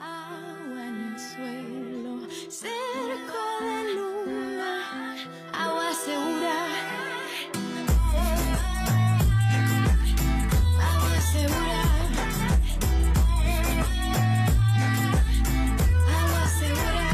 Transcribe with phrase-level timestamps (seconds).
[0.00, 5.16] agua en el suelo, cerco de luna,
[5.52, 6.56] agua segura.
[10.90, 11.82] Agua segura.
[16.20, 17.10] Agua segura.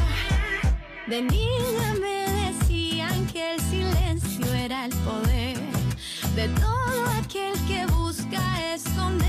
[1.08, 5.56] De niña me decían que el silencio era el poder
[6.36, 9.26] de todo aquel que busca esconder.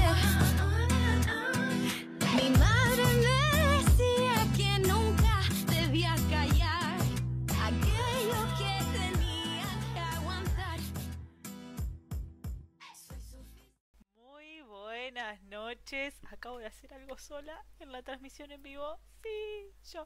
[16.38, 19.00] Acabo de hacer algo sola en la transmisión en vivo.
[19.23, 20.05] Sí, yo.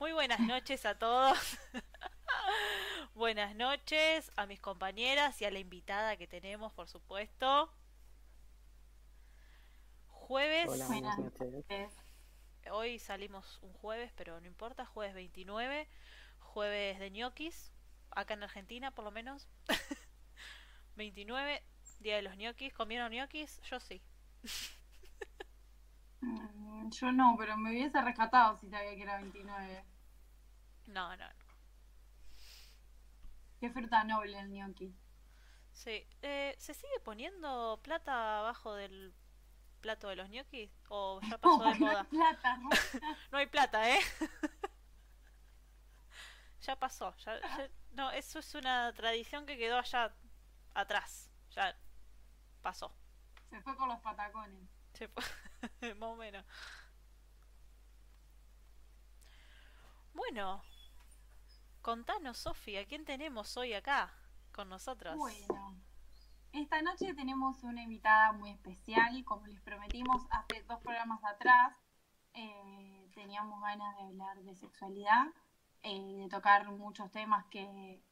[0.00, 1.38] Muy buenas noches a todos.
[3.14, 7.72] buenas noches a mis compañeras y a la invitada que tenemos, por supuesto.
[10.08, 10.68] Jueves.
[10.68, 11.92] Hola, buenas noches.
[12.72, 14.84] Hoy salimos un jueves, pero no importa.
[14.84, 15.88] Jueves 29.
[16.40, 17.70] Jueves de ñoquis.
[18.10, 19.46] Acá en Argentina, por lo menos.
[20.96, 21.62] 29.
[22.00, 22.74] Día de los ñoquis.
[22.74, 23.60] ¿Comieron ñoquis?
[23.62, 24.02] Yo sí.
[26.20, 29.84] Mm, Yo no, pero me hubiese rescatado si sabía que era 29.
[30.86, 31.28] No, no.
[31.28, 31.34] no.
[33.60, 34.94] Qué fruta noble el gnocchi.
[35.72, 36.06] Sí.
[36.22, 39.14] Eh, ¿Se sigue poniendo plata abajo del
[39.80, 40.70] plato de los ñoquis?
[40.88, 42.00] ¿O ya pasó de no moda?
[42.00, 42.68] hay plata, ¿no?
[43.32, 44.00] No hay plata, ¿eh?
[46.62, 47.14] ya pasó.
[47.18, 50.14] ya- ya- No, eso es una tradición que quedó allá
[50.74, 51.30] atrás.
[51.50, 51.76] Ya
[52.62, 52.94] pasó.
[53.50, 54.68] Se fue con los patacones.
[55.98, 56.44] Más o menos.
[60.14, 60.62] Bueno,
[61.80, 64.12] contanos, Sofía, ¿quién tenemos hoy acá
[64.52, 65.16] con nosotros?
[65.16, 65.76] Bueno,
[66.52, 69.24] esta noche tenemos una invitada muy especial.
[69.24, 71.76] Como les prometimos hace dos programas atrás,
[72.34, 75.26] eh, teníamos ganas de hablar de sexualidad,
[75.82, 78.02] eh, de tocar muchos temas que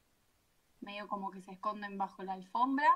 [0.79, 2.89] medio como que se esconden bajo la alfombra.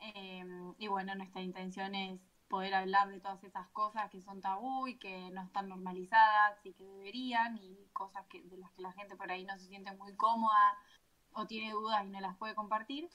[0.00, 0.44] Eh,
[0.78, 4.98] y bueno, nuestra intención es poder hablar de todas esas cosas que son tabú y
[4.98, 9.16] que no están normalizadas y que deberían, y cosas que, de las que la gente
[9.16, 10.78] por ahí no se siente muy cómoda
[11.32, 13.08] o tiene dudas y no las puede compartir.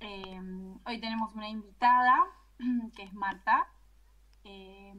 [0.00, 0.40] Eh,
[0.86, 2.24] hoy tenemos una invitada
[2.96, 3.68] que es Marta.
[4.44, 4.94] Eh,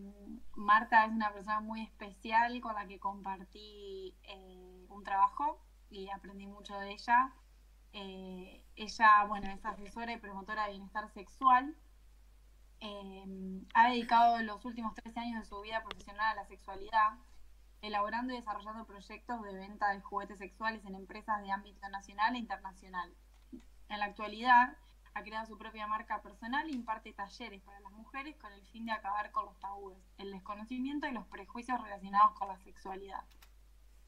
[0.56, 5.60] Marta es una persona muy especial con la que compartí eh, un trabajo
[5.90, 7.34] y aprendí mucho de ella.
[7.94, 11.76] Eh, ella, bueno, es asesora y promotora de bienestar sexual.
[12.80, 17.18] Eh, ha dedicado los últimos 13 años de su vida profesional a la sexualidad,
[17.82, 22.40] elaborando y desarrollando proyectos de venta de juguetes sexuales en empresas de ámbito nacional e
[22.40, 23.14] internacional.
[23.90, 24.78] En la actualidad,
[25.16, 28.86] ha creado su propia marca personal e imparte talleres para las mujeres con el fin
[28.86, 33.24] de acabar con los tabúes, el desconocimiento y los prejuicios relacionados con la sexualidad.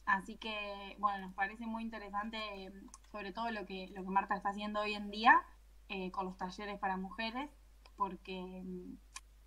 [0.05, 2.73] Así que, bueno, nos parece muy interesante eh,
[3.11, 5.41] sobre todo lo que, lo que Marta está haciendo hoy en día
[5.87, 7.49] eh, con los talleres para mujeres,
[7.97, 8.97] porque mm,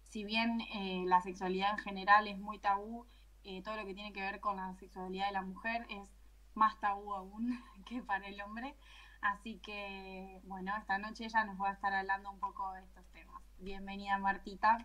[0.02, 3.06] si bien eh, la sexualidad en general es muy tabú,
[3.44, 6.08] eh, todo lo que tiene que ver con la sexualidad de la mujer es
[6.54, 8.76] más tabú aún que para el hombre.
[9.22, 13.06] Así que, bueno, esta noche ella nos va a estar hablando un poco de estos
[13.12, 13.42] temas.
[13.58, 14.78] Bienvenida, Martita.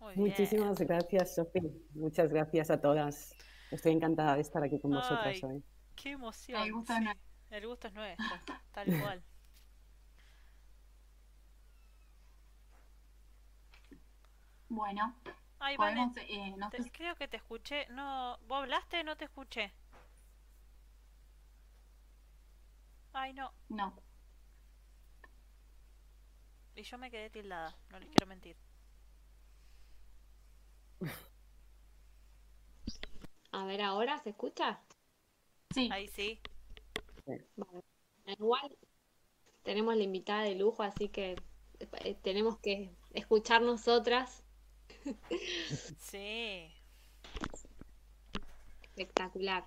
[0.00, 0.28] Muy bien.
[0.28, 1.70] Muchísimas gracias, Sofía.
[1.94, 3.34] Muchas gracias a todas.
[3.70, 5.42] Estoy encantada de estar aquí con vosotras Ay.
[5.42, 5.64] hoy.
[5.96, 6.62] Qué emoción.
[6.62, 7.04] El gusto es sí.
[7.04, 7.28] nuestro.
[7.50, 8.26] El gusto es nuestro,
[8.72, 9.22] tal cual.
[14.68, 15.14] Bueno,
[15.60, 17.86] Ay, podemos, eh, no te- sé creo que te escuché.
[17.90, 19.02] No, ¿vos hablaste?
[19.04, 19.72] No te escuché.
[23.12, 23.52] Ay, no.
[23.68, 23.92] no.
[26.76, 28.56] Y yo me quedé tildada, no les quiero mentir.
[33.52, 34.80] A ver, ahora se escucha.
[35.74, 36.40] Sí, Ahí sí.
[37.26, 37.82] Vale.
[38.26, 38.76] Igual
[39.64, 41.36] tenemos la invitada de lujo, así que
[41.80, 44.44] eh, tenemos que escuchar nosotras.
[45.98, 46.72] Sí.
[48.82, 49.64] Espectacular.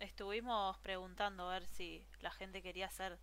[0.00, 3.18] Estuvimos preguntando a ver si la gente quería hacer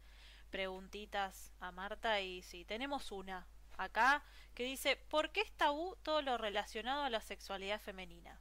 [0.49, 3.47] preguntitas a Marta y sí, tenemos una
[3.77, 4.23] acá
[4.53, 8.39] que dice, ¿por qué es tabú todo lo relacionado a la sexualidad femenina?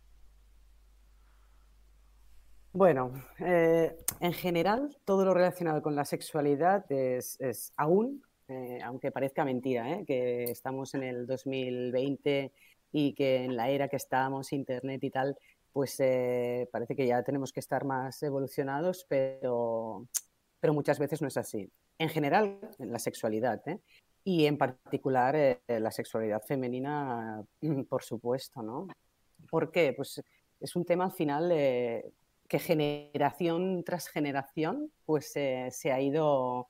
[2.72, 9.12] Bueno, eh, en general, todo lo relacionado con la sexualidad es, es aún, eh, aunque
[9.12, 10.04] parezca mentira, ¿eh?
[10.04, 12.52] que estamos en el 2020
[12.90, 15.38] y que en la era que estamos, Internet y tal,
[15.72, 20.08] pues eh, parece que ya tenemos que estar más evolucionados, pero,
[20.58, 21.70] pero muchas veces no es así.
[21.98, 23.62] En general, en la sexualidad,
[24.24, 28.88] y en particular la sexualidad femenina, mm, por supuesto, ¿no?
[29.48, 29.92] ¿Por qué?
[29.92, 30.20] Pues
[30.58, 31.50] es un tema al final
[32.48, 36.68] que generación tras generación pues se ha ido,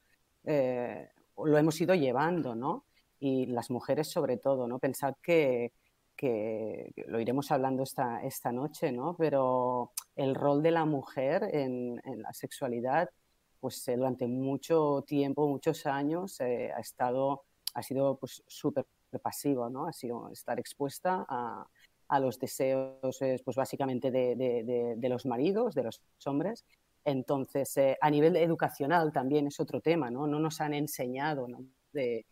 [1.47, 2.85] lo hemos ido llevando, ¿no?
[3.19, 4.79] Y las mujeres sobre todo, ¿no?
[4.79, 5.73] Pensad que,
[6.17, 9.17] que lo iremos hablando esta, esta noche, ¿no?
[9.17, 13.11] Pero el rol de la mujer en, la sexualidad,
[13.59, 17.45] pues eh, durante mucho tiempo, muchos años, eh, ha estado,
[17.75, 18.87] ha sido pues súper
[19.23, 19.87] pasivo, ¿no?
[19.87, 21.67] Ha sido estar expuesta a,
[22.11, 26.65] a los deseos, pues básicamente de, de, de, los maridos, de los hombres.
[27.05, 30.27] Entonces, eh, a nivel educacional también es otro tema, ¿no?
[30.27, 31.65] No nos han enseñado ¿no?
[31.93, 32.27] de,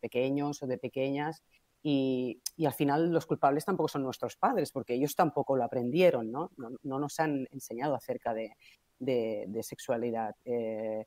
[0.00, 1.42] pequeños o de pequeñas
[1.82, 6.50] y, al final los culpables tampoco son nuestros padres, porque ellos tampoco lo aprendieron, ¿no?
[6.56, 10.34] No, nos han enseñado acerca de, sexualidad.
[10.44, 11.06] Eh,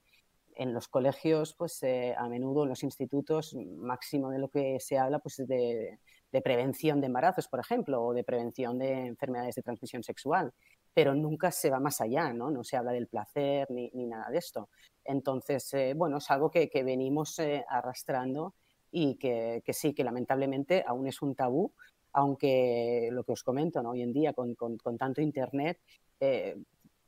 [0.56, 4.98] en los colegios, pues eh, a menudo en los institutos, máximo de lo que se
[4.98, 6.00] habla, pues de,
[6.32, 10.54] de, prevención de embarazos, por ejemplo, o de prevención de enfermedades de transmisión sexual,
[10.94, 12.52] pero nunca se va más allá, ¿no?
[12.52, 14.70] No se habla del placer ni, ni nada de esto.
[15.04, 18.56] Entonces, eh, bueno, es algo que, que venimos arrastrando
[18.92, 21.74] y que, sí, que lamentablemente aún es un tabú,
[22.14, 23.92] aunque lo que os comento ¿no?
[23.92, 25.80] hoy en día con, con, tanto Internet,
[26.20, 26.62] eh,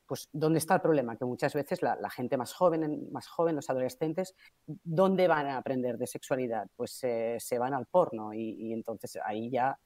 [0.07, 1.17] pues ¿dónde está el problema?
[1.17, 4.33] Que muchas veces la, gente más joven, más joven, los adolescentes,
[4.65, 6.67] ¿dónde van a aprender de sexualidad?
[6.75, 9.77] Pues eh, se van al porno y entonces ahí ya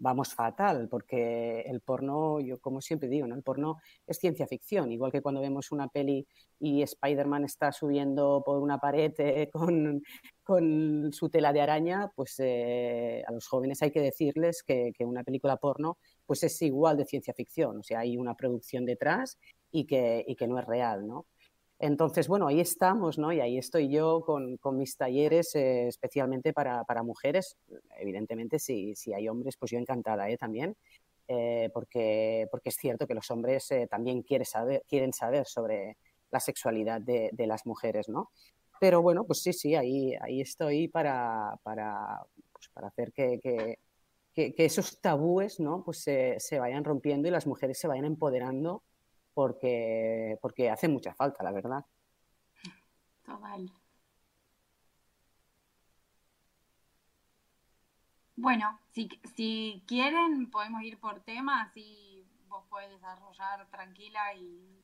[0.00, 3.34] vamos fatal, porque el porno, yo como siempre digo, ¿no?
[3.34, 3.76] el porno
[4.06, 6.26] es ciencia ficción, igual que cuando vemos una peli
[6.58, 10.02] y Spider-Man está subiendo por una pared eh, con,
[10.42, 15.04] con, su tela de araña, pues eh, a los jóvenes hay que decirles que, que,
[15.04, 19.38] una película porno pues es igual de ciencia ficción, o sea, hay una producción detrás
[19.70, 21.26] y que, y que no es real, ¿no?
[21.82, 23.32] Entonces, bueno, ahí estamos, ¿no?
[23.32, 27.56] Y ahí estoy yo con, con mis talleres, eh, especialmente para, para, mujeres.
[27.98, 30.36] Evidentemente, si, si, hay hombres, pues yo encantada ¿eh?
[30.36, 30.76] también,
[31.26, 35.96] eh, porque, porque es cierto que los hombres eh, también quieren saber, quieren saber sobre
[36.30, 38.30] la sexualidad de, de, las mujeres, ¿no?
[38.78, 42.20] Pero bueno, pues sí, sí, ahí, ahí estoy para, para,
[42.52, 43.78] pues para hacer que, que,
[44.34, 45.82] que, esos tabúes, ¿no?
[45.82, 48.82] Pues se, se vayan rompiendo y las mujeres se vayan empoderando
[49.34, 51.84] porque, porque hace mucha falta, la verdad.
[53.24, 53.70] Total.
[58.36, 64.82] Bueno, si, si quieren podemos ir por temas y vos puedes desarrollar tranquila y...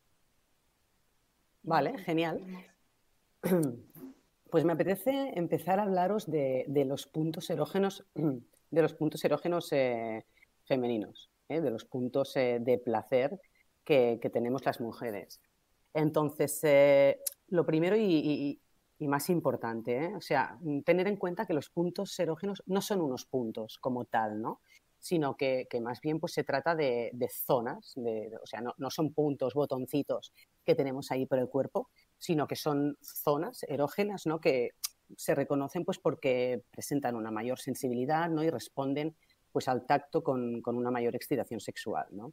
[1.62, 2.42] Vale, genial.
[4.48, 8.06] Pues me apetece empezar a hablaros de, de los puntos erógenos,
[8.70, 10.24] de los puntos erógenos eh,
[10.64, 11.60] femeninos, ¿eh?
[11.60, 13.40] de los puntos eh, de placer
[13.86, 15.40] que, tenemos las mujeres.
[15.94, 18.60] Entonces, eh, lo primero y,
[18.98, 20.14] más importante, ¿eh?
[20.14, 24.40] o sea, tener en cuenta que los puntos erógenos no son unos puntos como tal,
[24.40, 24.60] ¿no?
[24.98, 30.32] sino que, más bien pues, se trata de, zonas, o sea, no, son puntos, botoncitos
[30.64, 34.40] que tenemos ahí por el cuerpo, sino que son zonas erógenas ¿no?
[34.40, 34.70] que
[35.16, 38.42] se reconocen pues, porque presentan una mayor sensibilidad ¿no?
[38.42, 39.14] y responden
[39.52, 42.06] pues, al tacto con, con una mayor excitación sexual.
[42.10, 42.32] ¿no?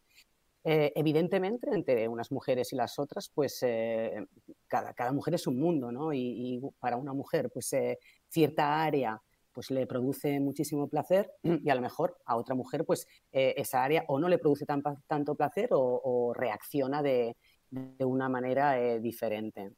[0.66, 4.26] Eh, evidentemente, entre unas mujeres y las otras, pues eh,
[4.68, 6.14] cada, cada, mujer es un mundo, ¿no?
[6.14, 8.00] Y, para una mujer, pues eh,
[8.30, 9.22] cierta área
[9.52, 14.04] pues le produce muchísimo placer y a lo mejor a otra mujer, pues esa área
[14.08, 17.38] o no le produce tan, tanto placer o, reacciona de,
[17.70, 19.74] de, una manera diferente.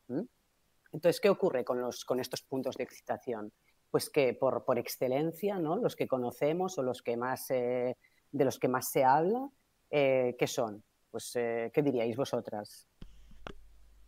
[0.93, 3.51] Entonces, ¿qué ocurre con, los, con estos puntos de excitación?
[3.91, 5.75] Pues que por, por excelencia, ¿no?
[5.75, 7.95] Los que conocemos o los que más, de
[8.31, 9.49] los que más se habla,
[9.89, 10.83] eh, ¿qué son?
[11.11, 12.87] Pues, eh, ¿qué diríais vosotras?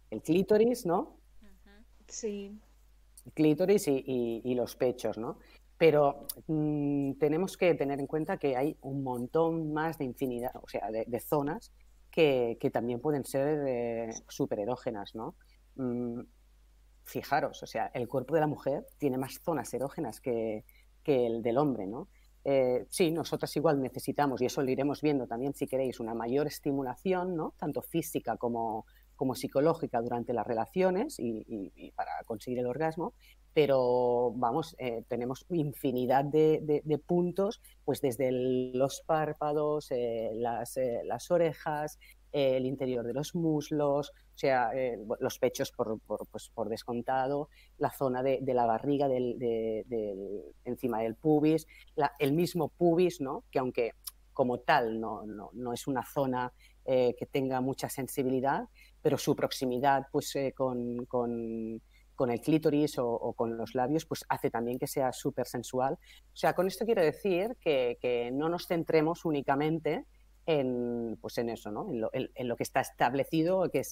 [0.09, 1.17] El clítoris, ¿no?
[2.07, 2.59] Sí.
[3.25, 5.39] El clítoris y, los pechos, ¿no?
[5.77, 10.67] Pero mm, tenemos que tener en cuenta que hay un montón más de infinidad, o
[10.67, 11.71] sea, de, zonas
[12.09, 15.35] que, también pueden ser eh, súper erógenas, ¿no?
[15.75, 16.21] Mm,
[17.03, 20.65] fijaros, o sea, el cuerpo de la mujer tiene más zonas erógenas que,
[21.03, 22.09] que el del hombre, ¿no?
[22.49, 26.47] Eh, sí, nosotras igual necesitamos, y eso lo iremos viendo también si queréis, una mayor
[26.47, 27.53] estimulación, ¿no?
[27.57, 28.85] tanto física como,
[29.17, 33.11] como psicológica durante las relaciones y, para conseguir el orgasmo,
[33.53, 41.99] pero vamos, eh, tenemos infinidad de, puntos, pues desde los párpados, eh, las, las, orejas,
[42.31, 45.99] el interior de los muslos, o sea, eh, los pechos por,
[46.31, 49.35] pues, por, descontado, la zona de, la barriga del,
[50.65, 51.67] encima del pubis,
[52.19, 53.43] el mismo pubis, ¿no?
[53.51, 53.93] que aunque
[54.33, 56.53] como tal no, no, es una zona
[56.85, 58.69] eh, que tenga mucha sensibilidad,
[59.01, 61.81] pero su proximidad pues, eh, con, con,
[62.17, 65.93] con el clítoris o, con los labios, pues hace también que sea súper sensual.
[65.93, 70.03] O sea, con esto quiero decir que, no nos centremos únicamente
[70.47, 71.87] en, pues en eso, ¿no?
[71.91, 73.91] en, lo, que está establecido, que es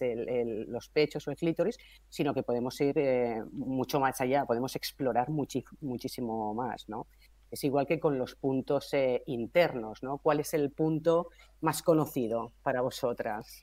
[0.67, 1.77] los pechos o el clítoris,
[2.09, 6.87] sino que podemos ir eh, mucho más allá, podemos explorar muchísimo más.
[6.87, 7.07] ¿no?
[7.51, 10.01] Es igual que con los puntos eh, internos.
[10.01, 10.17] ¿no?
[10.17, 11.27] ¿Cuál es el punto
[11.59, 13.61] más conocido para vosotras?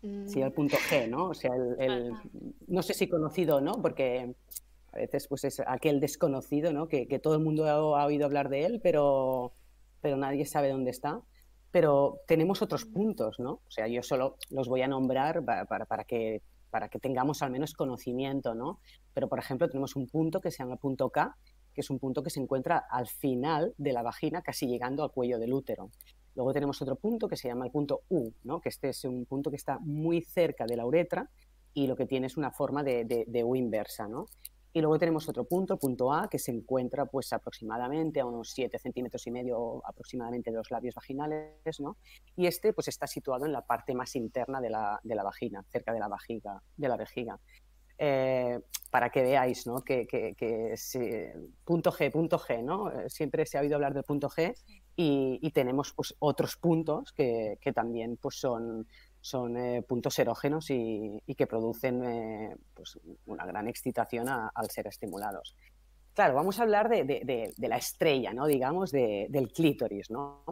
[0.00, 0.54] Sí, el mm.
[0.54, 1.28] punto G, ¿no?
[1.28, 2.14] O sea, el,
[2.68, 4.34] no sé si conocido no, porque
[4.92, 6.88] a veces pues es aquel desconocido, ¿no?
[6.88, 9.52] Que, todo el mundo ha, oído hablar de él, pero,
[10.00, 11.20] pero nadie sabe dónde está.
[11.70, 13.52] Pero tenemos otros puntos, ¿no?
[13.52, 17.52] O sea, yo solo los voy a nombrar para, para, que, para que tengamos al
[17.52, 18.80] menos conocimiento, ¿no?
[19.14, 21.36] Pero, por ejemplo, tenemos un punto que se llama punto K,
[21.72, 25.12] que es un punto que se encuentra al final de la vagina, casi llegando al
[25.12, 25.90] cuello del útero.
[26.34, 28.60] Luego tenemos otro punto que se llama el punto U, ¿no?
[28.60, 31.28] que este es un punto que está muy cerca de la uretra
[31.74, 34.08] y lo que tiene es una forma de, U inversa.
[34.08, 34.26] ¿no?
[34.72, 38.78] Y luego tenemos otro punto, punto A, que se encuentra pues aproximadamente a unos 7
[38.78, 41.96] centímetros y medio aproximadamente de los labios vaginales, ¿no?
[42.36, 45.64] Y este pues está situado en la parte más interna de la, de la vagina,
[45.70, 47.40] cerca de la, vajiga, de la vejiga.
[48.02, 48.60] Eh,
[48.90, 49.82] para que veáis, ¿no?
[49.82, 50.74] Que, que, que
[51.64, 52.90] punto G, punto G, ¿no?
[53.08, 54.54] Siempre se ha oído hablar del punto G
[54.96, 58.86] y, tenemos pues, otros puntos que, también pues, son,
[59.20, 65.54] son eh, puntos erógenos y, que producen eh, pues, una gran excitación al ser estimulados.
[66.14, 68.46] Claro, vamos a hablar de, la estrella, ¿no?
[68.46, 70.10] digamos, del clítoris.
[70.10, 70.44] ¿no?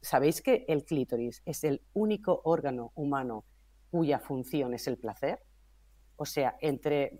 [0.00, 3.44] ¿Sabéis que el clítoris es el único órgano humano
[3.90, 5.42] cuya función es el placer?
[6.16, 7.18] O sea, entre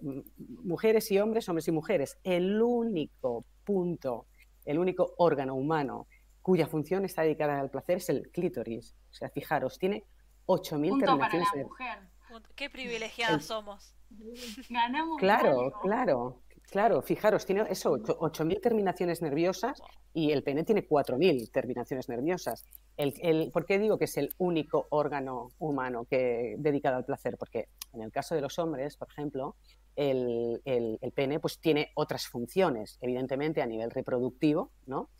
[0.62, 4.26] mujeres y hombres, hombres y mujeres, el único punto,
[4.64, 6.06] el único órgano humano
[6.42, 8.94] cuya función está dedicada al placer es el clítoris.
[9.10, 10.04] O sea, fijaros, tiene
[10.46, 11.48] 8.000 terminaciones.
[11.48, 11.98] Para la mujer.
[12.54, 13.94] Qué privilegiadas somos.
[14.68, 15.18] Ganamos.
[15.18, 16.42] Claro, claro.
[16.68, 19.80] Claro, fijaros, tiene eso, 8.000 terminaciones nerviosas
[20.12, 22.64] y el pene tiene 4.000 terminaciones nerviosas.
[22.96, 27.36] El, ¿Por qué digo que es el único órgano humano que dedicado al placer?
[27.38, 29.54] Porque en el caso de los hombres, por ejemplo,
[29.94, 35.10] el, el pene pues tiene otras funciones, evidentemente a nivel reproductivo, ¿no?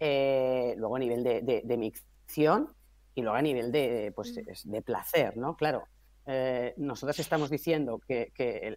[0.00, 2.74] Eh, luego a nivel de, de, micción
[3.14, 4.70] y luego a nivel de, pues, mm.
[4.70, 5.56] de placer, ¿no?
[5.56, 5.84] Claro,
[6.26, 8.32] eh, nosotros estamos diciendo que,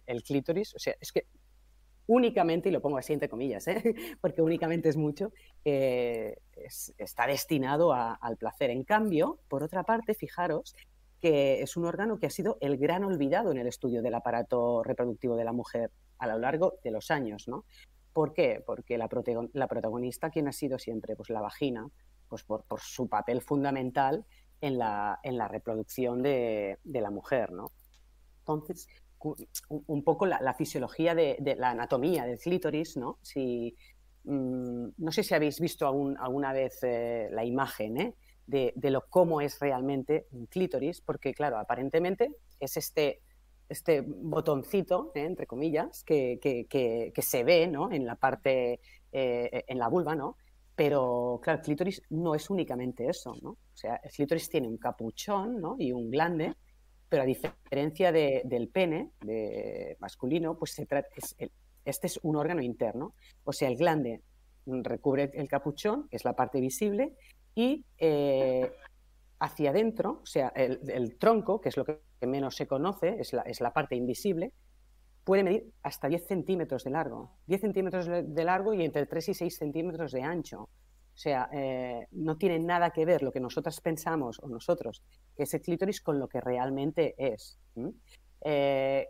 [0.06, 1.26] el, clítoris, o sea, es que
[2.06, 3.82] únicamente, y lo pongo así entre comillas, ¿eh?
[4.20, 5.32] porque únicamente es mucho,
[5.64, 8.70] está destinado al placer.
[8.70, 10.74] En cambio, por otra parte, fijaros
[11.20, 14.82] que es un órgano que ha sido el gran olvidado en el estudio del aparato
[14.82, 17.64] reproductivo de la mujer a lo largo de los años, ¿no?
[18.12, 18.62] ¿Por qué?
[18.64, 21.14] Porque la, protagonista, ¿quién ha sido siempre?
[21.16, 21.88] Pues la vagina,
[22.28, 24.24] pues por, su papel fundamental
[24.60, 27.72] en la, en la reproducción de, la mujer, ¿no?
[28.40, 28.88] Entonces,
[29.68, 33.18] un, poco la, fisiología de, la anatomía del clítoris, ¿no?
[33.22, 33.76] Si,
[34.24, 38.14] mm, no sé si habéis visto alguna vez eh, la imagen ¿eh?
[38.46, 42.30] de, de, lo cómo es realmente un clítoris, porque claro, aparentemente
[42.60, 43.22] es este
[43.68, 45.24] este botoncito, ¿eh?
[45.24, 46.38] entre comillas, que,
[47.20, 48.80] se ve en la parte,
[49.12, 50.36] eh, en la vulva, ¿no?
[50.78, 53.50] Pero, claro, el clítoris no es únicamente eso, ¿no?
[53.50, 55.74] O sea, el clítoris tiene un capuchón ¿no?
[55.76, 56.54] y un glande,
[57.08, 61.08] pero a diferencia del pene de masculino, pues se trata,
[61.84, 63.16] este es un órgano interno.
[63.42, 64.22] O sea, el glande
[64.66, 67.16] recubre el capuchón, que es la parte visible,
[67.56, 68.70] y eh,
[69.40, 73.42] hacia adentro, o sea, el, tronco, que es lo que menos se conoce, es la,
[73.42, 74.52] es la parte invisible,
[75.28, 77.36] puede medir hasta 10 centímetros de largo.
[77.48, 80.62] 10 centímetros de largo y entre 3 y 6 centímetros de ancho.
[80.62, 85.02] O sea, eh, no tiene nada que ver lo que nosotras pensamos o nosotros,
[85.36, 87.58] que es el clítoris, con lo que realmente es.
[88.40, 89.06] Eh,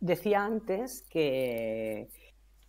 [0.00, 2.08] decía antes que,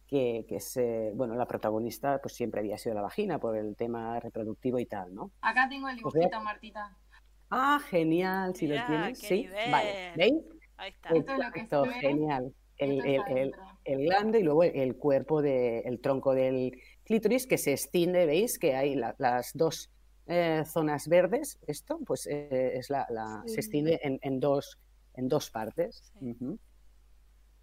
[0.05, 4.77] que, que bueno, la protagonista pues siempre había sido la vagina por el tema reproductivo
[4.77, 5.31] y tal, ¿no?
[5.41, 6.95] Acá tengo el pues dibujito, Martita.
[7.49, 9.49] Ah, genial, si lo tienes, sí.
[9.71, 10.35] Vale, ¿veis?
[10.77, 11.09] Ahí está.
[11.15, 12.53] Exacto, genial.
[12.77, 13.53] El, el,
[13.85, 18.59] el, glande y luego el cuerpo del tronco del clítoris que se extiende, ¿veis?
[18.59, 19.91] Que hay las dos
[20.27, 24.79] eh, zonas verdes, esto pues eh, es la, la se extiende en, en, dos,
[25.13, 26.11] en dos partes.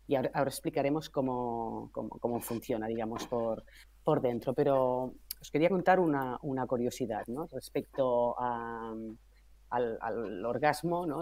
[0.07, 3.65] Y ahora, explicaremos cómo, cómo, funciona, digamos, por,
[4.05, 4.55] por dentro.
[4.55, 7.49] Pero os quería contar una, una curiosidad ¿no?
[7.49, 8.37] respecto
[9.73, 11.21] al, al, orgasmo, ¿no?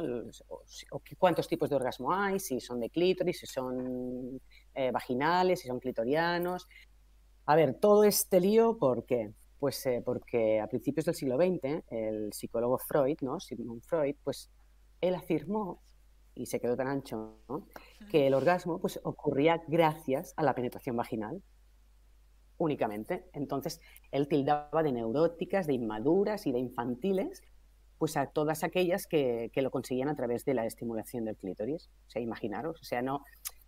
[0.49, 4.41] o, cuántos tipos de orgasmo hay, si son de clítoris, si son
[4.75, 6.69] eh, vaginales, si son clitorianos.
[7.47, 9.33] A ver, todo este lío, ¿por qué?
[9.59, 13.41] Pues eh, porque a principios del siglo XX, el psicólogo Freud, ¿no?
[13.41, 14.51] Sigmund Freud, pues
[15.01, 15.81] él afirmó
[16.35, 17.67] y se quedó tan ancho, ¿no?
[18.11, 21.43] que el orgasmo pues, ocurría gracias a la penetración vaginal
[22.61, 23.29] únicamente.
[23.33, 23.81] Entonces,
[24.13, 27.43] él tildaba de neuróticas, de inmaduras y de infantiles,
[28.01, 31.91] pues a todas aquellas que, que lo conseguían a través de la estimulación del clítoris.
[32.07, 33.25] O sea, imaginaros, o sea, no,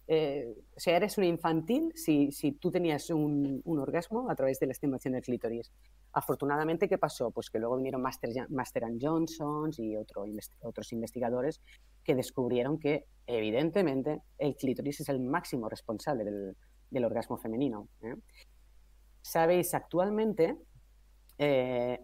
[0.08, 4.58] eh, o sea, eres un infantil si, si tú tenías un, un, orgasmo a través
[4.58, 5.70] de la estimulación del clítoris.
[6.14, 7.30] Afortunadamente, ¿qué pasó?
[7.30, 10.24] Pues que luego vinieron Master, Master and Johnsons y otro,
[10.62, 11.60] otros investigadores
[12.02, 16.56] que descubrieron que, evidentemente, el clítoris es el máximo responsable del,
[16.90, 17.86] del orgasmo femenino.
[18.02, 18.16] ¿eh?
[19.20, 20.56] Sabéis, actualmente,
[21.36, 22.00] eh,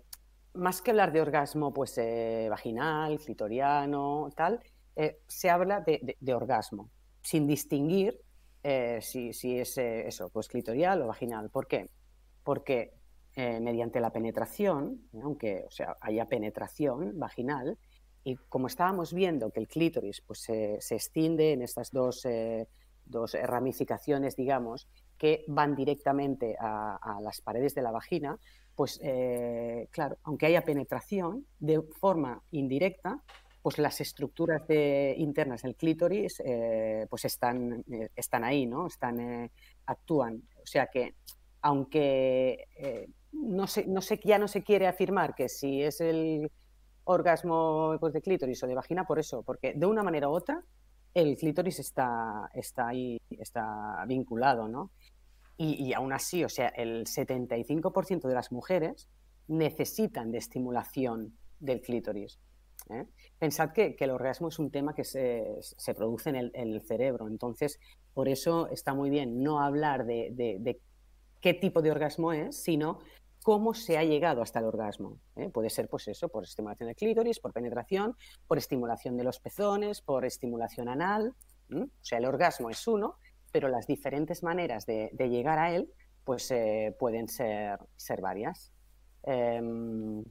[0.58, 4.60] más que hablar de orgasmo pues, eh, vaginal, clitoriano, tal,
[4.96, 6.90] eh, se habla de, orgasmo
[7.22, 8.20] sin distinguir
[8.62, 11.50] eh, si, es eso, pues clitorial o vaginal.
[11.50, 11.88] ¿Por qué?
[12.42, 12.92] Porque
[13.36, 17.78] mediante la penetración, aunque o sea, haya penetración vaginal,
[18.24, 22.26] y como estábamos viendo que el clítoris pues, se, extiende en estas dos,
[23.04, 28.40] dos, ramificaciones, digamos, que van directamente a las paredes de la vagina,
[28.78, 29.00] pues
[29.90, 33.24] claro, aunque haya penetración, de forma indirecta,
[33.68, 34.62] pues las estructuras
[35.16, 38.86] internas del clítoris eh, pues están, eh, están ahí, ¿no?
[38.86, 39.50] Están, eh,
[39.84, 40.42] actúan.
[40.62, 41.16] O sea que,
[41.60, 46.50] aunque eh, no, se, no se, ya no se quiere afirmar que si es el
[47.04, 50.62] orgasmo pues, de clítoris o de vagina, por eso, porque de una manera u otra
[51.14, 54.92] el clítoris está, está ahí, está vinculado, ¿no?
[55.58, 59.10] Y, y aún así, o sea, el 75% de las mujeres
[59.48, 62.38] necesitan de estimulación del clítoris.
[62.90, 63.06] ¿eh?
[63.38, 67.78] Pensad que, el orgasmo es un tema que se, se produce en el, cerebro, entonces
[68.14, 70.80] por eso está muy bien no hablar de,
[71.40, 72.98] qué tipo de orgasmo es, sino
[73.42, 75.18] cómo se ha llegado hasta el orgasmo.
[75.36, 75.48] ¿eh?
[75.48, 80.02] Puede ser pues eso, por estimulación de clítoris, por penetración, por estimulación de los pezones,
[80.02, 81.34] por estimulación anal.
[81.70, 83.16] O sea, el orgasmo es uno,
[83.52, 85.88] pero las diferentes maneras de, llegar a él
[86.24, 88.72] pues eh, pueden ser, ser varias.
[89.22, 90.24] Um,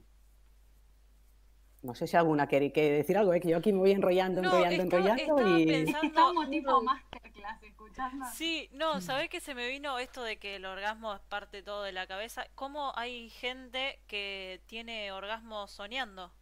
[1.82, 3.40] no sé si alguna quiere, quiere decir algo, ¿eh?
[3.40, 5.66] que yo aquí me voy enrollando, no, enrollando, estaba, enrollando estaba y...
[5.66, 6.06] Pensando...
[6.06, 8.26] Estamos tipo masterclass escuchando.
[8.34, 11.84] Sí, no, ¿sabés que se me vino esto de que el orgasmo es parte todo
[11.84, 12.46] de la cabeza?
[12.54, 16.32] ¿Cómo hay gente que tiene orgasmo soñando?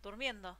[0.00, 0.56] Durmiendo.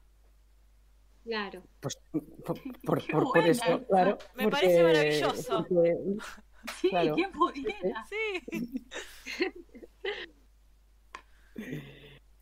[1.28, 1.62] Claro.
[1.80, 1.98] Pues
[2.44, 4.16] por, por, por, por eso, claro.
[4.34, 5.66] Me porque, parece maravilloso.
[5.68, 5.96] Porque,
[6.80, 7.14] sí, claro.
[7.14, 8.06] ¿quién pudiera?
[11.56, 11.82] Sí.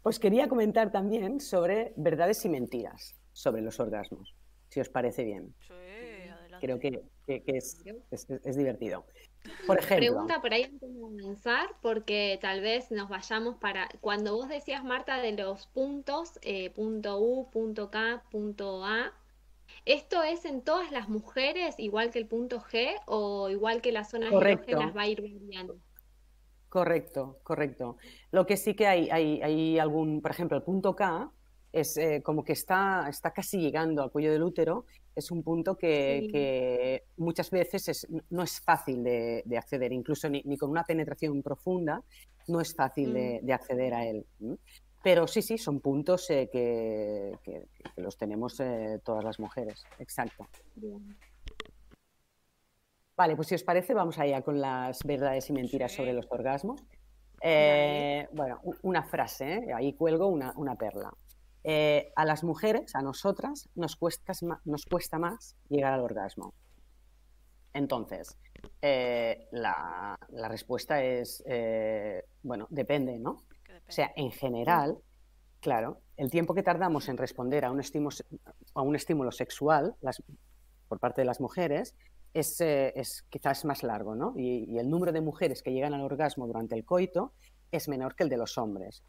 [0.03, 4.35] Os quería comentar también sobre verdades y mentiras sobre los orgasmos,
[4.69, 5.55] si os parece bien.
[5.67, 6.59] Sí, adelante.
[6.61, 9.07] Creo que, que, que es, es, es, divertido.
[9.67, 10.07] Por ejemplo.
[10.07, 13.89] Pregunta por ahí antes de comenzar, porque tal vez nos vayamos para.
[14.01, 19.13] Cuando vos decías, Marta, de los puntos, eh, punto U, punto K, punto A,
[19.85, 24.11] ¿esto es en todas las mujeres, igual que el punto G, o igual que las
[24.11, 24.71] zonas Correcto.
[24.71, 25.77] erógenas va a ir variando?
[26.69, 27.97] Correcto, correcto.
[28.33, 31.31] Lo que sí que hay, hay, hay algún, por ejemplo, el punto K
[31.81, 35.77] es eh, como que está, está casi llegando al cuello del útero, es un punto
[35.77, 36.33] que, sí.
[36.33, 40.85] que muchas veces es, no es fácil de, de acceder, incluso ni, ni, con una
[40.85, 42.03] penetración profunda
[42.49, 43.15] no es fácil mm.
[43.15, 44.27] de, de, acceder a él.
[45.03, 49.85] Pero sí, sí, son puntos eh, que, que, que, los tenemos eh, todas las mujeres,
[49.99, 50.49] exacto.
[50.75, 51.17] Bien.
[53.17, 55.99] Vale, pues si os parece, vamos allá con las verdades y mentiras sí.
[55.99, 56.83] sobre los orgasmos.
[57.43, 61.13] Eh, bueno, una frase, ahí cuelgo una, una perla.
[61.69, 64.33] Eh, a las mujeres, a nosotras, nos cuesta,
[64.65, 66.55] nos cuesta más llegar al orgasmo.
[67.73, 68.39] Entonces,
[68.81, 73.43] eh, la, la, respuesta es, eh, bueno, depende, ¿no?
[73.51, 73.83] Depende.
[73.89, 74.99] O sea, en general,
[75.59, 78.15] claro, el tiempo que tardamos en responder a un estímulo,
[78.75, 80.23] a un estímulo sexual las,
[80.87, 81.97] por parte de las mujeres
[82.33, 84.35] es, eh, es, quizás más largo, ¿no?
[84.37, 87.33] Y, y, el número de mujeres que llegan al orgasmo durante el coito
[87.73, 89.03] es menor que el de los hombres.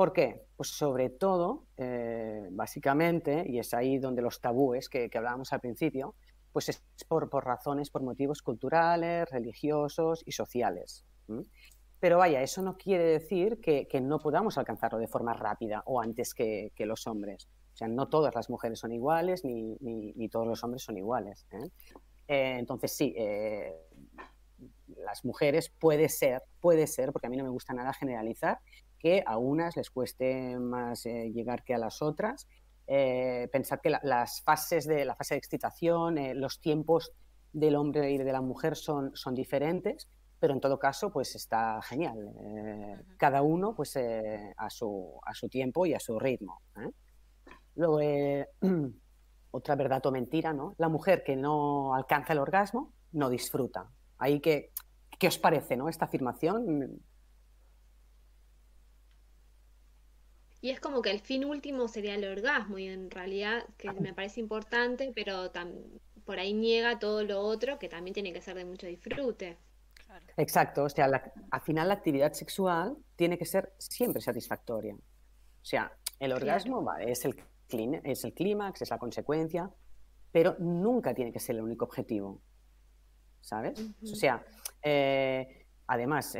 [0.00, 0.46] ¿Por qué?
[0.56, 6.14] Pues sobre todo, eh, básicamente, y es ahí donde los tabúes que, hablábamos al principio,
[6.54, 11.04] pues es por, razones, por motivos culturales, religiosos y sociales.
[11.98, 16.32] Pero vaya, eso no quiere decir que, no podamos alcanzarlo de forma rápida o antes
[16.32, 17.50] que, los hombres.
[17.74, 21.46] O sea, no todas las mujeres son iguales ni, todos los hombres son iguales.
[21.52, 21.68] ¿eh?
[22.26, 23.14] Eh, entonces, sí,
[24.86, 28.60] las mujeres puede ser, puede ser, porque a mí no me gusta nada generalizar,
[29.00, 32.46] que a unas les cueste más eh, llegar que a las otras.
[32.86, 37.12] pensar que la, las fases de la fase de excitación, los tiempos
[37.52, 40.08] del hombre y de la mujer son, son diferentes,
[40.40, 42.18] pero en todo caso, pues está genial.
[43.16, 43.96] cada uno, pues
[44.56, 46.62] a, su, a su tiempo y a su ritmo.
[47.76, 48.00] Luego,
[49.52, 50.74] otra verdad o mentira, ¿no?
[50.78, 53.90] La mujer que no alcanza el orgasmo no disfruta.
[54.18, 54.72] Ahí que,
[55.20, 55.90] ¿Qué os parece, no?
[55.90, 57.02] Esta afirmación.
[60.60, 64.12] Y es como que el fin último sería el orgasmo y en realidad que me
[64.12, 65.50] parece importante, pero
[66.24, 69.56] por ahí niega todo lo otro que también tiene que ser de mucho disfrute.
[70.36, 71.06] Exacto, o sea,
[71.50, 74.94] al final la actividad sexual tiene que ser siempre satisfactoria.
[74.94, 77.42] O sea, el orgasmo es, el,
[78.04, 79.70] es el clímax, es la consecuencia,
[80.32, 82.40] pero nunca tiene que ser el único objetivo.
[83.40, 83.80] ¿Sabes?
[84.02, 84.44] O sea,
[84.82, 85.59] eh,
[85.90, 86.36] además,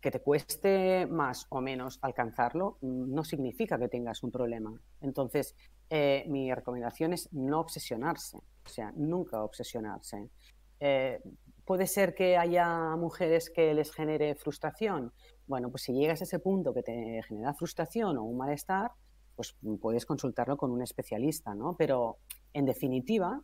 [0.00, 4.74] que te cueste más o menos alcanzarlo no significa que tengas un problema.
[5.00, 5.54] Entonces,
[5.88, 10.30] eh, mi recomendación es no obsesionarse, o sea, nunca obsesionarse.
[10.80, 11.20] Eh,
[11.64, 15.12] puede ser que haya mujeres que les genere frustración.
[15.46, 18.90] Bueno, pues si llegas a ese punto que te genera frustración o un malestar,
[19.36, 21.76] pues puedes consultarlo con un especialista, ¿no?
[21.78, 22.18] Pero
[22.52, 23.40] en definitiva,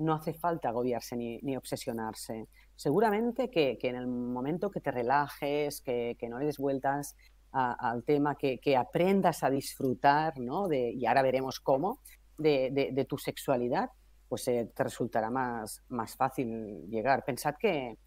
[0.00, 2.48] no hace falta agobiarse ni, obsesionarse.
[2.74, 7.16] Seguramente que, en el momento que te relajes, que, no le des vueltas
[7.52, 10.72] al tema, que, aprendas a disfrutar, ¿no?
[10.72, 12.00] Y ahora veremos cómo,
[12.38, 13.90] de, tu sexualidad,
[14.28, 17.24] pues eh, te resultará más, más fácil llegar.
[17.24, 17.98] Pensad que,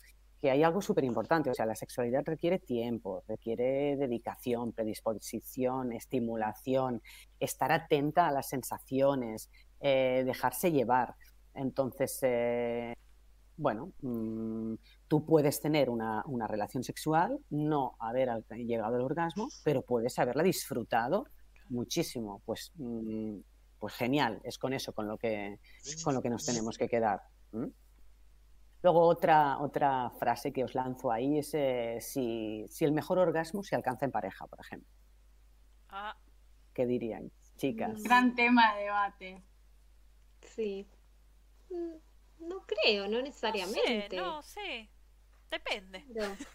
[0.43, 7.01] que hay algo súper importante, o sea, la sexualidad requiere tiempo, requiere dedicación, predisposición, estimulación,
[7.39, 11.15] estar atenta a las sensaciones, eh, dejarse llevar.
[11.55, 12.95] Entonces, eh,
[13.57, 14.75] bueno, mm,
[15.07, 21.25] tú puedes tener una, relación sexual, no haber llegado al orgasmo, pero puedes haberla disfrutado
[21.69, 22.41] muchísimo.
[22.45, 23.39] Pues mm,
[23.83, 25.59] pues genial, es con eso con lo que,
[26.05, 27.21] con lo que nos tenemos que quedar.
[28.81, 33.75] Luego otra, otra frase que os lanzo ahí es eh, si, el mejor orgasmo se
[33.75, 34.89] alcanza en pareja, por ejemplo.
[35.89, 36.15] Ah.
[36.73, 38.01] ¿Qué dirían, chicas?
[38.03, 39.43] Gran tema de debate.
[40.39, 40.87] Sí.
[41.73, 44.15] Mm, no creo, no necesariamente.
[44.15, 44.89] No sé,
[45.49, 46.03] Depende.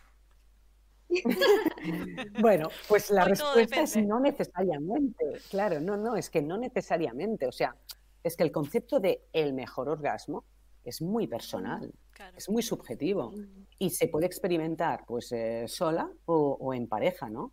[2.41, 5.25] bueno, pues la respuesta es no necesariamente.
[5.51, 7.47] Claro, no, no, es que no necesariamente.
[7.47, 7.77] O sea,
[8.23, 10.45] es que el concepto de el mejor orgasmo
[10.85, 11.93] es muy personal,
[12.37, 13.33] es muy subjetivo
[13.79, 17.53] y se puede experimentar pues eh, sola o, en pareja, ¿no?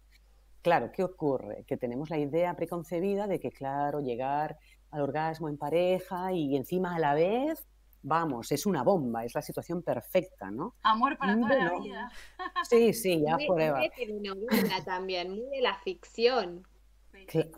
[0.62, 1.64] Claro, ¿qué ocurre?
[1.68, 4.58] Que tenemos la idea preconcebida de que, claro, llegar
[4.92, 7.66] al orgasmo en pareja y encima a la vez
[8.06, 10.76] vamos, es una bomba, es la situación perfecta, ¿no?
[10.84, 12.12] Amor para toda la vida.
[12.70, 13.80] Sí, sí, ya prueba.
[13.80, 16.66] Muy también, muy de la ficción.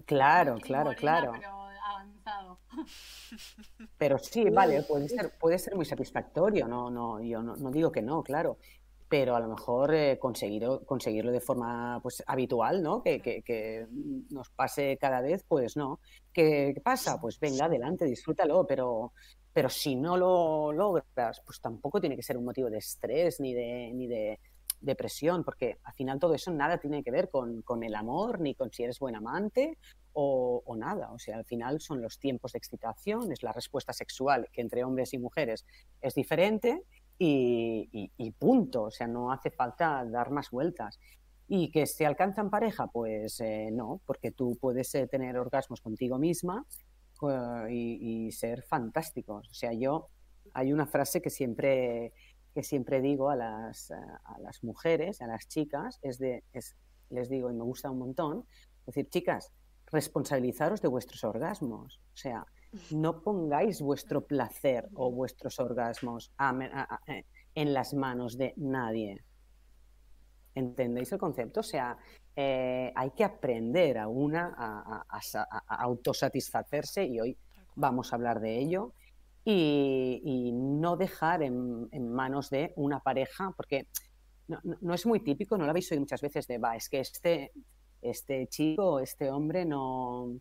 [0.05, 1.33] claro, claro, claro.
[1.33, 2.59] Pero avanzado.
[3.97, 8.01] Pero sí, vale, puede ser, puede ser muy satisfactorio, no, no, yo no, digo que
[8.01, 8.57] no, claro.
[9.09, 13.01] Pero a lo mejor eh, conseguirlo, conseguirlo de forma pues, habitual, ¿no?
[13.01, 13.87] Que, que, que,
[14.29, 15.99] nos pase cada vez, pues no.
[16.33, 17.19] ¿Qué pasa?
[17.19, 19.13] Pues venga, adelante, disfrútalo, pero
[19.57, 23.55] pero si no lo logras, pues tampoco tiene que ser un motivo de estrés ni
[23.55, 24.39] de, ni de
[24.81, 28.71] depresión, porque al final todo eso nada tiene que ver con, el amor, ni con
[28.71, 29.79] si eres buen amante
[30.13, 31.11] o, nada.
[31.11, 34.83] O sea, al final son los tiempos de excitación, es la respuesta sexual que entre
[34.83, 35.65] hombres y mujeres
[36.01, 36.83] es diferente
[37.19, 38.83] y, punto.
[38.83, 40.99] O sea, no hace falta dar más vueltas.
[41.47, 45.79] Y que se alcanza en pareja, pues eh, no, porque tú puedes eh, tener orgasmos
[45.79, 46.65] contigo misma
[47.69, 49.49] y, ser fantásticos.
[49.49, 50.09] O sea, yo
[50.53, 52.13] hay una frase que siempre,
[52.53, 56.75] que siempre digo a las, a las mujeres, a las chicas, es de, es,
[57.09, 58.45] les digo, y me gusta un montón,
[58.85, 59.51] decir, chicas,
[59.87, 62.01] responsabilizaros de vuestros orgasmos.
[62.13, 62.45] O sea,
[62.91, 66.31] no pongáis vuestro placer o vuestros orgasmos
[67.07, 67.23] eh,
[67.55, 69.23] en las manos de nadie.
[70.55, 71.59] ¿Entendéis el concepto?
[71.59, 71.97] O sea,
[72.35, 75.05] eh, hay que aprender a una a,
[75.67, 77.37] autosatisfacerse y hoy
[77.75, 78.93] vamos a hablar de ello
[79.43, 83.87] y, no dejar en, manos de una pareja, porque
[84.47, 87.51] no, es muy típico, no lo habéis oído muchas veces de, va, es que este,
[88.01, 90.37] este chico, este hombre no,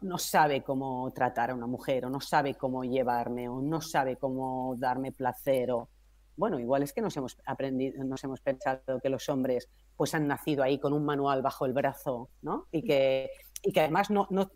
[0.00, 4.16] no, sabe cómo tratar a una mujer o no sabe cómo llevarme o no sabe
[4.16, 5.88] cómo darme placer o
[6.36, 10.26] bueno, igual es que nos hemos aprendido, nos hemos pensado que los hombres pues han
[10.26, 12.66] nacido ahí con un manual bajo el brazo, ¿no?
[12.70, 13.30] Y que,
[13.62, 14.50] y que además no, no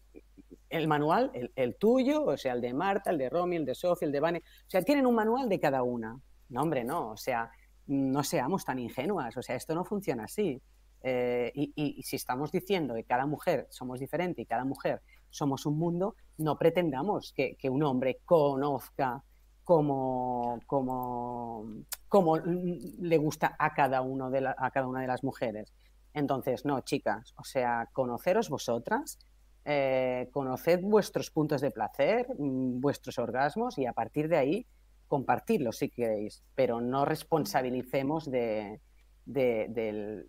[0.69, 4.07] el manual, el, tuyo, o sea, el de Marta, el de Romy, el de Sofía,
[4.07, 6.21] el de Vane, o sea, tienen un manual de cada una.
[6.51, 7.51] No, hombre, no, o sea,
[7.87, 10.61] no seamos tan ingenuas, o sea, esto no funciona así.
[11.03, 15.67] Eh, y, y, si estamos diciendo que cada mujer somos diferente y cada mujer somos
[15.67, 19.23] un mundo, no pretendamos que, un hombre conozca
[19.65, 21.65] como, como,
[22.09, 25.73] como le gusta a cada, uno de a cada una de las mujeres.
[26.13, 29.19] Entonces, no, chicas, o sea, conoceros vosotras
[29.65, 34.67] eh, conoced vuestros puntos de placer, mm, vuestros orgasmos y a partir de ahí
[35.07, 38.81] compartirlos si queréis, pero no responsabilicemos de,
[39.27, 40.27] del,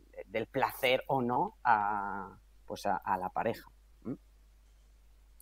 [0.52, 3.70] placer o no a, pues a, la pareja.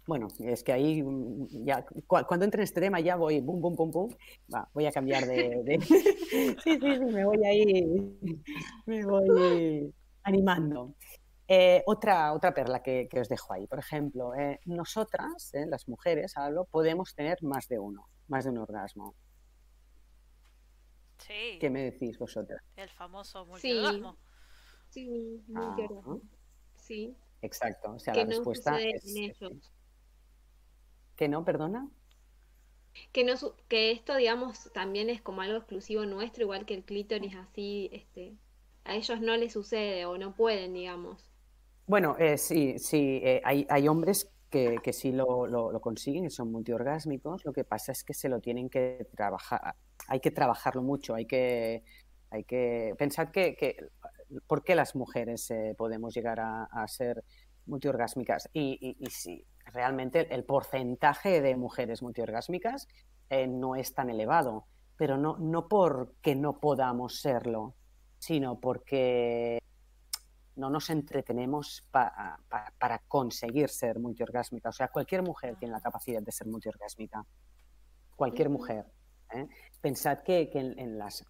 [0.09, 3.75] Bueno, es que ahí mm, ya cuando entre en este tema ya voy bum bum
[3.75, 4.09] bum bum,
[4.73, 5.79] voy a cambiar de,
[6.63, 8.17] sí, sí, sí, me voy ahí
[8.87, 9.93] me voy
[10.23, 10.95] animando.
[11.47, 16.35] Eh, otra, otra perla que, os dejo ahí, por ejemplo, eh, nosotras, eh, las mujeres,
[16.37, 19.13] hablo, podemos tener más de uno, más de un orgasmo.
[21.19, 21.59] Sí.
[21.61, 22.63] ¿Qué me decís vosotras?
[22.75, 24.17] El famoso multiorgasmo.
[24.89, 25.05] Sí,
[25.45, 26.21] sí multiorgasmo.
[26.77, 27.15] Sí.
[27.43, 29.03] Exacto, o sea, la respuesta es,
[31.19, 31.85] ¿Que no, perdona?
[33.11, 33.33] Que, no,
[33.67, 38.37] que esto, digamos, también es como algo exclusivo nuestro, igual que el clítoris así, este,
[38.85, 41.29] a ellos no les sucede o no pueden, digamos.
[41.87, 46.29] Bueno, eh, sí, sí, eh, hay, hay, hombres que, que sí lo, lo, consiguen y
[46.29, 47.43] son multiorgásmicos.
[47.43, 49.75] Lo que pasa es que se lo tienen que trabajar,
[50.07, 51.83] hay que trabajarlo mucho, hay que,
[52.29, 53.89] hay que pensar que, que
[54.47, 57.25] ¿por qué las mujeres eh, podemos llegar a, ser
[57.65, 58.49] multiorgásmicas?
[58.53, 62.87] Y, y, y, sí, realmente el porcentaje de mujeres multiorgásmicas
[63.47, 67.75] no es tan elevado, pero no, no porque no podamos serlo,
[68.17, 69.59] sino porque
[70.59, 74.69] no nos entretenemos para conseguir ser multiorgásmica.
[74.69, 77.25] O sea, cualquier mujer tiene la capacidad de ser multiorgásmica.
[78.15, 78.85] Cualquier mujer.
[79.33, 79.47] ¿eh?
[79.81, 81.25] Pensad que, en, las,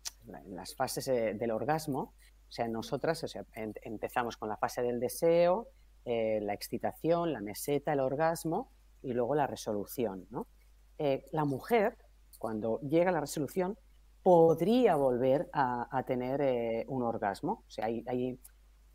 [0.76, 2.14] fases del orgasmo,
[2.48, 3.24] o sea, nosotras
[3.54, 5.68] empezamos con la fase del deseo,
[6.06, 10.28] eh, la excitación, la meseta, el orgasmo y luego la resolución.
[10.98, 11.98] Eh, la mujer,
[12.38, 13.78] cuando llega a la resolución,
[14.24, 17.64] podría volver a, tener un orgasmo.
[17.68, 18.40] O sea, hay,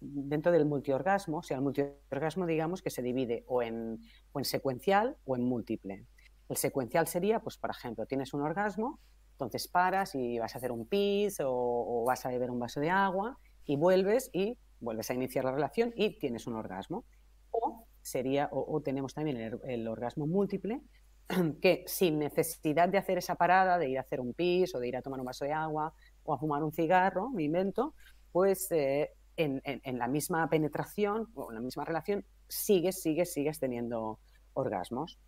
[0.00, 4.00] dentro del multiorgasmo, o sea, el multiorgasmo digamos que se divide o en,
[4.32, 6.06] o en secuencial o en múltiple.
[6.48, 9.00] El secuencial sería, pues por ejemplo, tienes un orgasmo,
[9.34, 12.90] entonces paras y vas a hacer un pis o, vas a beber un vaso de
[12.90, 17.04] agua y vuelves y vuelves a iniciar la relación y tienes un orgasmo.
[17.50, 20.80] O sería, o, tenemos también el, orgasmo múltiple,
[21.62, 24.88] que sin necesidad de hacer esa parada, de ir a hacer un pis o de
[24.88, 25.92] ir a tomar un vaso de agua
[26.24, 27.94] o a fumar un cigarro, me invento,
[28.32, 34.20] pues eh, en, la misma penetración o en la misma relación, sigues, sigues, sigues teniendo
[34.52, 35.18] orgasmos.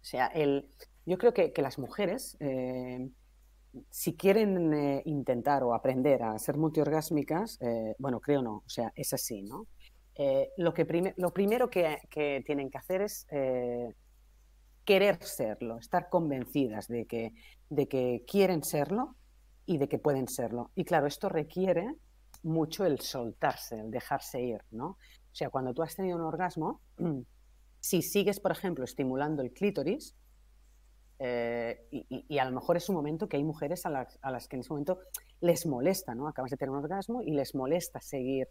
[0.00, 0.68] O sea, el,
[1.04, 3.08] yo creo que, las mujeres, eh,
[3.90, 8.92] si quieren eh, intentar o aprender a ser multiorgásmicas, eh, bueno, creo no, o sea,
[8.94, 9.66] es así, ¿no?
[10.56, 13.24] lo, que lo primero que, que, tienen que hacer es
[14.84, 17.34] querer serlo, estar convencidas de que,
[17.70, 19.14] de que quieren serlo
[19.64, 20.70] y de que pueden serlo.
[20.74, 21.94] Y claro, esto requiere
[22.42, 24.86] mucho el soltarse, el dejarse ir, ¿no?
[24.86, 26.80] O sea, cuando tú has tenido un orgasmo,
[27.80, 30.16] si sigues, por ejemplo, estimulando el clítoris,
[31.18, 34.60] eh, y, a lo mejor es un momento que hay mujeres a las, que en
[34.60, 35.00] ese momento
[35.40, 36.28] les molesta, ¿no?
[36.28, 38.48] Acabas de tener un orgasmo y les molesta seguir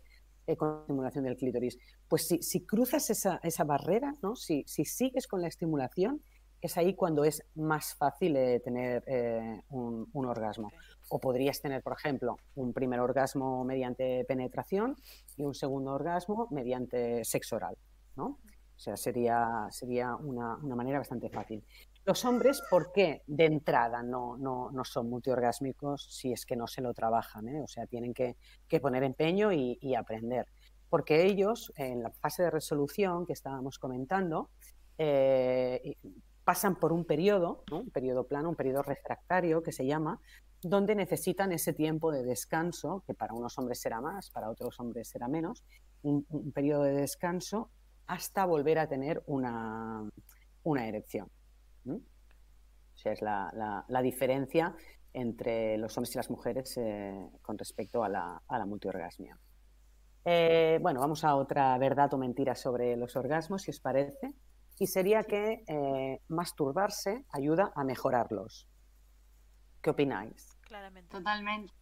[0.47, 1.77] eh, con la estimulación del clítoris.
[2.07, 4.35] Pues si, cruzas esa, barrera, ¿no?
[4.35, 6.21] Si, sigues con la estimulación,
[6.59, 10.71] es ahí cuando es más fácil eh, tener un, un, orgasmo.
[11.09, 14.95] O podrías tener, por ejemplo, un primer orgasmo mediante penetración
[15.37, 17.77] y un segundo orgasmo mediante sexo oral,
[18.15, 18.39] ¿no?
[18.77, 21.63] O sea, sería, sería una, manera bastante fácil.
[22.07, 26.65] Los hombres, ¿por qué de entrada no, no, no son multiorgásmicos si es que no
[26.65, 27.49] se lo trabajan?
[27.49, 27.61] ¿eh?
[27.61, 28.37] O sea, tienen que,
[28.79, 30.47] poner empeño y, aprender.
[30.89, 34.49] Porque ellos, en la fase de resolución que estábamos comentando,
[34.97, 35.97] eh,
[36.45, 40.21] pasan por un periodo, un periodo plano, un periodo refractario que se llama,
[40.61, 45.09] donde necesitan ese tiempo de descanso, que para unos hombres será más, para otros hombres
[45.09, 45.65] será menos,
[46.03, 47.69] un, periodo de descanso
[48.05, 50.09] hasta volver a tener una,
[50.63, 51.29] una erección.
[51.95, 54.75] O sea, es la, la, diferencia
[55.13, 59.37] entre los hombres y las mujeres eh, con respecto a la, a la multiorgasmia.
[60.25, 64.33] Eh, bueno, vamos a otra verdad o mentira sobre los orgasmos, si os parece
[64.79, 68.67] y sería que eh, masturbarse ayuda a mejorarlos.
[69.81, 70.57] ¿Qué opináis?
[70.61, 71.09] Claramente.
[71.09, 71.73] Totalmente.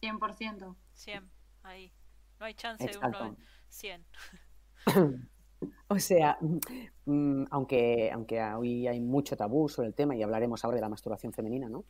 [0.00, 0.76] 100%.
[0.94, 1.30] 100,
[1.62, 1.92] ahí.
[2.38, 3.36] No hay chance de uno
[3.68, 4.06] 100.
[5.88, 6.38] o sea,
[7.06, 10.88] mm, aunque, aunque hoy hay mucho tabú sobre el tema y hablaremos ahora de la
[10.88, 11.84] masturbación femenina, ¿no?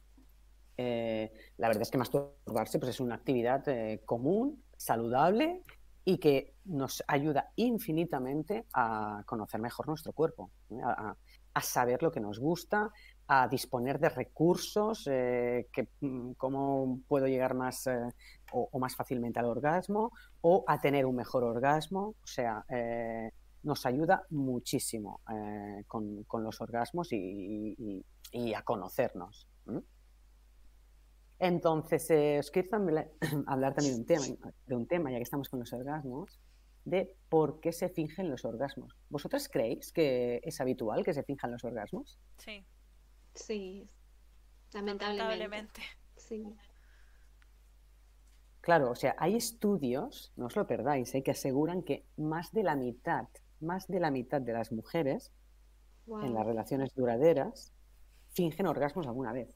[0.77, 5.63] Eh, la verdad es que masturbarse pues, es una actividad eh, común, saludable
[6.05, 10.51] y que nos ayuda infinitamente a conocer mejor nuestro cuerpo,
[10.83, 11.15] a,
[11.61, 12.91] saber lo que nos gusta,
[13.27, 18.09] a disponer de recursos, eh, que, mm, cómo puedo llegar más eh,
[18.53, 22.15] o, más fácilmente al orgasmo o a tener un mejor orgasmo.
[22.23, 23.31] O sea, eh,
[23.63, 28.05] nos ayuda muchísimo eh, con, los orgasmos y,
[28.55, 29.49] a conocernos.
[31.39, 32.69] Entonces, eh, os quiero
[33.47, 36.39] hablar también de un, tema, de un tema, ya que estamos con los orgasmos,
[36.85, 38.97] de por qué se fingen los orgasmos.
[39.09, 42.19] ¿Vosotras creéis que es habitual que se finjan los orgasmos?
[42.39, 42.65] Sí.
[43.35, 43.89] Sí,
[44.73, 45.81] lamentablemente.
[46.17, 46.45] Sí.
[48.61, 51.23] Claro, o sea, hay estudios, no os lo perdáis, ¿eh?
[51.23, 53.27] que aseguran que más de la mitad,
[53.61, 55.33] más de la mitad de las mujeres
[56.07, 57.73] en las relaciones duraderas
[58.31, 59.49] fingen orgasmos alguna vez.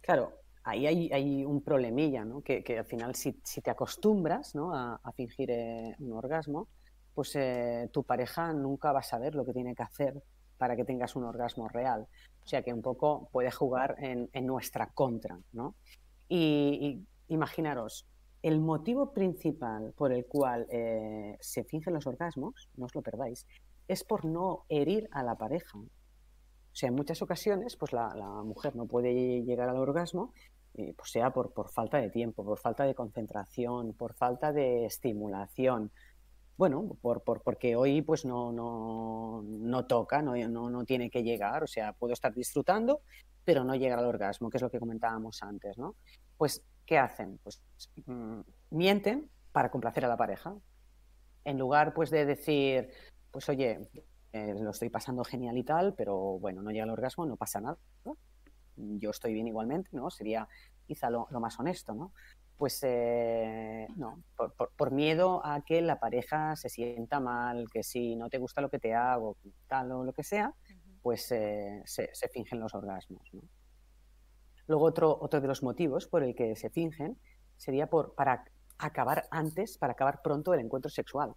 [0.00, 0.32] Claro,
[0.64, 2.42] ahí hay, un problemilla, ¿no?
[2.42, 4.74] Que, al final si, te acostumbras ¿no?
[4.74, 6.68] a, fingir eh, un orgasmo,
[7.14, 10.22] pues eh, tu pareja nunca va a saber lo que tiene que hacer
[10.58, 12.06] para que tengas un orgasmo real.
[12.44, 15.74] O sea que un poco puede jugar en, nuestra contra, ¿no?
[16.28, 18.06] Y, imaginaros,
[18.42, 23.46] el motivo principal por el cual eh, se fingen los orgasmos, no os lo perdáis,
[23.86, 25.78] es por no herir a la pareja.
[25.78, 30.32] O sea, en muchas ocasiones, pues la, mujer no puede llegar al orgasmo,
[30.74, 35.90] eh, pues sea por, falta de tiempo, por falta de concentración, por falta de estimulación.
[36.56, 41.64] Bueno, por, porque hoy pues no, no, no toca, no, no, no, tiene que llegar,
[41.64, 43.00] o sea, puedo estar disfrutando,
[43.44, 45.96] pero no llegar al orgasmo, que es lo que comentábamos antes, ¿no?
[46.36, 47.38] Pues, ¿qué hacen?
[47.44, 47.62] Pues
[48.04, 50.56] mm, mienten para complacer a la pareja.
[51.44, 52.90] En lugar, pues, de decir,
[53.30, 53.88] pues, oye,
[54.32, 57.60] eh, lo estoy pasando genial y tal, pero bueno, no llega al orgasmo, no pasa
[57.60, 57.78] nada.
[58.74, 60.10] Yo estoy bien igualmente, ¿no?
[60.10, 60.48] Sería
[60.84, 62.12] quizá lo, más honesto, ¿no?
[62.56, 64.24] Pues eh, no,
[64.76, 68.68] por, miedo a que la pareja se sienta mal, que si no te gusta lo
[68.68, 69.36] que te hago,
[69.68, 70.52] tal o lo que sea,
[71.02, 73.22] pues eh, se, fingen los orgasmos.
[73.32, 73.42] ¿no?
[74.70, 77.18] Luego otro, otro de los motivos por el que se fingen
[77.56, 78.44] sería por, para
[78.78, 81.34] acabar antes, para acabar pronto el encuentro sexual.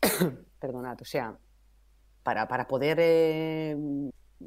[0.60, 1.36] Perdonad, o sea,
[2.22, 3.76] para, para poder eh,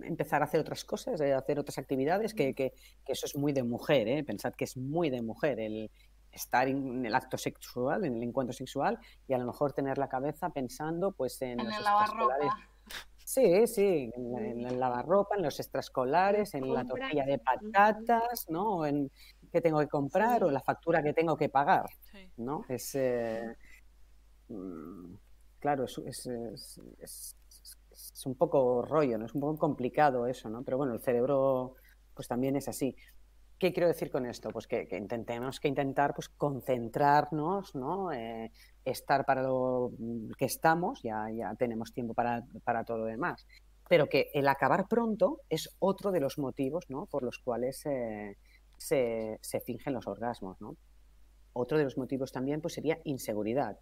[0.01, 2.73] empezar a hacer otras cosas, eh, hacer otras actividades, que, que,
[3.05, 4.23] eso es muy de mujer, ¿eh?
[4.23, 5.91] pensad que es muy de mujer el
[6.31, 10.07] estar en el acto sexual, en el encuentro sexual, y a lo mejor tener la
[10.07, 12.37] cabeza pensando pues en, en lavarropa.
[13.33, 18.85] Sí, sí, en, el lavarropa, en los extraescolares, en la tortilla de patatas, ¿no?
[18.85, 19.09] En
[19.51, 21.89] qué tengo que comprar o la factura que tengo que pagar,
[22.37, 22.63] ¿no?
[22.69, 23.55] Es, eh,
[24.49, 25.15] mm,
[25.59, 29.25] claro, es, es, es un poco rollo, ¿no?
[29.25, 30.61] Es un poco complicado eso, ¿no?
[30.61, 31.73] Pero bueno, el cerebro
[32.13, 32.95] pues también es así.
[33.63, 34.49] ¿Qué quiero decir con esto?
[34.49, 38.11] Pues que, intentemos que intentar pues concentrarnos, ¿no?
[38.11, 38.51] Eh,
[38.83, 39.93] estar para lo
[40.37, 42.43] que estamos, ya, ya tenemos tiempo para,
[42.85, 43.47] todo lo demás.
[43.87, 47.05] Pero que el acabar pronto es otro de los motivos ¿no?
[47.05, 48.35] por los cuales eh,
[48.77, 50.59] se, se, fingen los orgasmos.
[50.59, 50.75] ¿no?
[51.53, 53.79] Otro de los motivos también pues, sería inseguridad.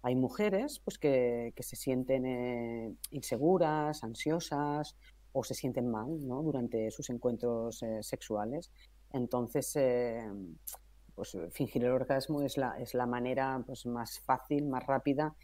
[0.00, 4.96] Hay mujeres pues, que, se sienten eh, inseguras, ansiosas
[5.32, 6.40] o se sienten mal ¿no?
[6.40, 8.70] durante sus encuentros sexuales.
[9.12, 10.30] Entonces, eh,
[11.14, 15.34] pues, fingir el orgasmo es la, es la manera pues, más fácil, más rápida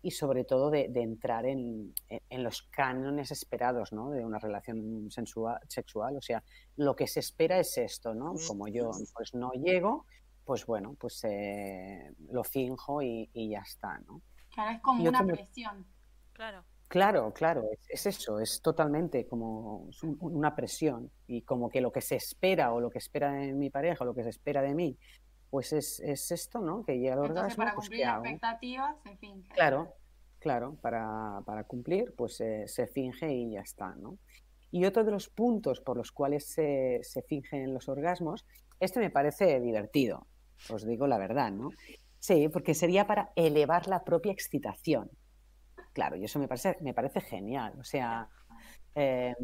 [0.00, 1.92] y sobre todo de, entrar en,
[2.30, 4.10] los cánones esperados ¿no?
[4.10, 6.16] de una relación sexual.
[6.16, 6.42] O sea,
[6.76, 8.34] lo que se espera es esto, ¿no?
[8.46, 10.06] Como yo pues no llego,
[10.44, 14.22] pues bueno, pues eh, lo finjo y, ya está, ¿no?
[14.50, 15.86] Claro, es como una presión.
[16.32, 16.64] Claro.
[16.88, 22.16] Claro, claro, es, eso, es totalmente como una presión y como que lo que se
[22.16, 24.96] espera o lo que espera de mi pareja o lo que se espera de mí,
[25.50, 26.82] pues es, esto, ¿no?
[26.84, 29.48] Que llega al orgasmo, para pues cumplir expectativas se finge.
[29.50, 29.92] Claro,
[30.38, 34.18] claro, para, cumplir pues se finge y ya está, ¿no?
[34.70, 38.46] Y otro de los puntos por los cuales se, se fingen los orgasmos,
[38.80, 40.26] este me parece divertido,
[40.70, 41.70] os digo la verdad, ¿no?
[42.18, 45.10] Sí, porque sería para elevar la propia excitación.
[45.98, 47.72] Claro, y eso me parece, me parece genial.
[47.80, 48.28] O sea,
[48.94, 49.34] eh,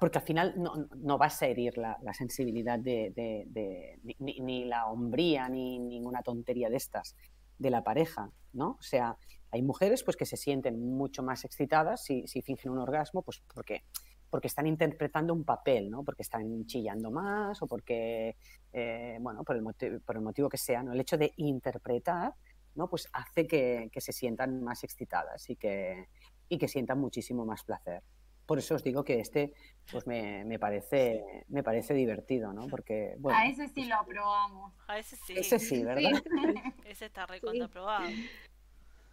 [0.00, 6.22] porque al final no, vas a herir la, sensibilidad de, ni, la hombría, ni ninguna
[6.22, 7.14] tontería de estas
[7.58, 8.78] de la pareja, ¿no?
[8.80, 9.18] O sea,
[9.50, 13.42] hay mujeres pues que se sienten mucho más excitadas si, si fingen un orgasmo, pues
[13.52, 13.84] porque
[14.30, 16.02] porque están interpretando un papel, ¿no?
[16.02, 18.36] Porque están chillando más o porque,
[18.72, 20.92] eh, bueno, por el, motivo, por el motivo que sea, ¿no?
[20.92, 22.34] El hecho de interpretar,
[22.76, 22.88] ¿no?
[22.88, 26.08] Pues hace que, se sientan más excitadas y que,
[26.48, 28.02] y que sientan muchísimo más placer.
[28.46, 29.52] Por eso os digo que este,
[29.90, 32.68] pues me, me parece, me parece divertido, ¿no?
[32.68, 33.38] Porque, bueno.
[33.38, 34.72] A ese sí pues lo aprobamos.
[34.86, 35.34] A ese sí.
[35.36, 36.12] Ese sí, ¿verdad?
[36.84, 38.06] ese está recontra aprobado.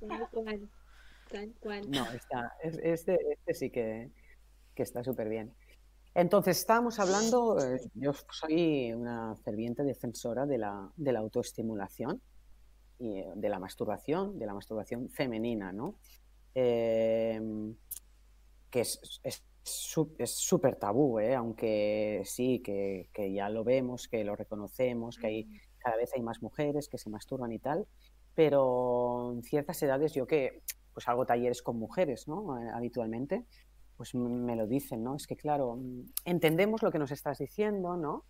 [0.08, 0.70] Tal cual.
[1.32, 1.90] Tal cual.
[1.90, 4.12] No, está, este, este sí que,
[4.76, 5.56] que está súper bien.
[6.16, 12.22] Entonces, estábamos hablando, eh, yo soy una ferviente defensora de la, de la autoestimulación
[13.36, 15.96] de la masturbación, de la masturbación femenina, ¿no?
[16.56, 17.76] Em,
[18.70, 21.36] que es, es súper tabú, ¿eh?
[21.36, 25.48] aunque sí, que, que, ya lo vemos, que lo reconocemos, que hay,
[25.78, 27.88] cada vez hay más mujeres que se masturban y tal,
[28.36, 30.62] pero en ciertas edades yo que
[30.94, 32.60] pues hago talleres con mujeres, ¿no?
[32.60, 33.46] Eh, habitualmente,
[33.98, 35.16] pues me lo dicen, ¿no?
[35.16, 35.80] Es que claro,
[36.26, 38.26] entendemos lo que nos estás diciendo, ¿no?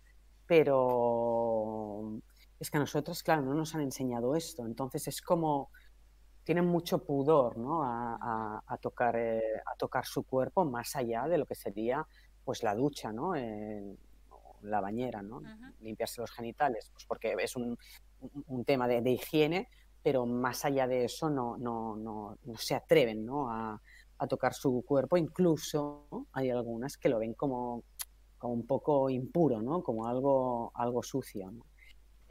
[0.46, 2.20] Pero
[2.64, 5.70] es que a nosotros, claro, no nos han enseñado esto, entonces es como
[6.44, 7.82] tienen mucho pudor, ¿no?
[7.84, 12.06] A, a, tocar, eh, a tocar su cuerpo más allá de lo que sería,
[12.44, 13.32] pues la ducha, ¿no?
[14.62, 15.42] la bañera, ¿no?
[15.80, 17.76] Limpiarse los genitales, pues porque es un,
[18.46, 19.68] un tema de, de, higiene,
[20.02, 23.50] pero más allá de eso no, no, no, no se atreven ¿no?
[23.50, 23.80] A,
[24.18, 25.18] a, tocar su cuerpo.
[25.18, 27.84] Incluso hay algunas que lo ven como,
[28.38, 29.82] como un poco impuro, ¿no?
[29.82, 31.50] como algo, algo sucio.
[31.50, 31.64] ¿no?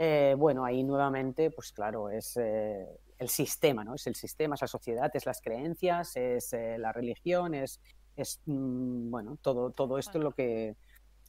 [0.06, 2.86] Eh, bueno, ahí nuevamente, pues claro, es eh,
[3.20, 3.95] el sistema, ¿no?
[3.95, 7.80] Es el sistema, es la sociedad, es las creencias, es eh, la religión, es,
[8.18, 10.76] es mm, bueno, todo, todo esto es lo que,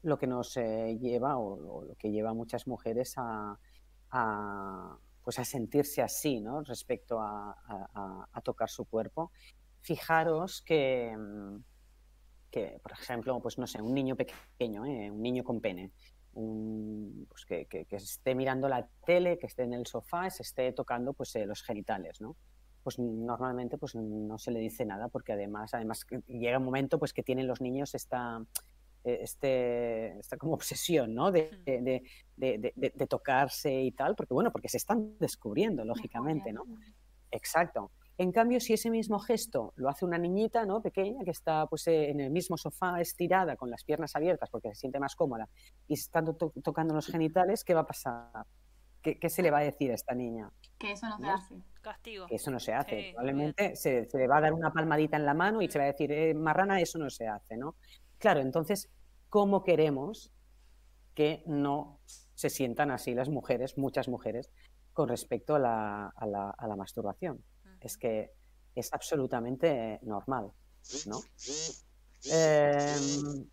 [0.02, 3.56] lo que nos lleva o, o, lo que lleva a muchas mujeres a,
[4.10, 6.62] a pues a sentirse así, ¿no?
[6.62, 9.30] Respecto a, a, a tocar su cuerpo.
[9.82, 11.58] Fijaros que, mm,
[12.50, 15.92] que, por ejemplo, pues no sé, un niño pequeño, un niño con pene,
[16.34, 20.42] un, pues que, que, que, esté mirando la tele, que esté en el sofá, se
[20.42, 22.36] esté tocando pues eh, los genitales, ¿no?
[22.82, 27.12] Pues normalmente pues no se le dice nada porque además, además llega un momento pues
[27.12, 28.44] que tienen los niños esta
[29.04, 31.30] eh, este, esta como obsesión, ¿no?
[31.30, 32.02] De, de,
[32.36, 36.64] de, de, tocarse y tal, porque bueno, porque se están descubriendo, lógicamente, ¿no?
[37.30, 37.90] Exacto.
[38.16, 40.80] En cambio, si ese mismo gesto lo hace una niñita, ¿no?
[40.80, 44.68] Pequeña, que está pues eh, en el mismo sofá estirada, con las piernas abiertas, porque
[44.68, 45.48] se siente más cómoda,
[45.88, 48.46] y estando to tocando los genitales, ¿qué va a pasar?
[49.02, 50.50] ¿Qué, ¿Qué, se le va a decir a esta niña?
[50.78, 51.26] Que eso no, ¿no?
[51.26, 51.54] se hace.
[51.82, 52.26] Castigo.
[52.26, 53.02] Que eso no se hace.
[53.02, 55.78] Sí, Probablemente se, se, le va a dar una palmadita en la mano y se
[55.78, 57.74] va a decir, eh, marrana, eso no se hace, ¿no?
[58.18, 58.90] Claro, entonces,
[59.28, 60.32] ¿cómo queremos
[61.14, 64.50] que no se sientan así las mujeres, muchas mujeres,
[64.92, 67.42] con respecto a la, a la, a la masturbación?
[67.84, 68.32] Es que
[68.74, 70.50] es absolutamente normal,
[71.06, 71.20] ¿no?
[72.32, 72.96] Eh,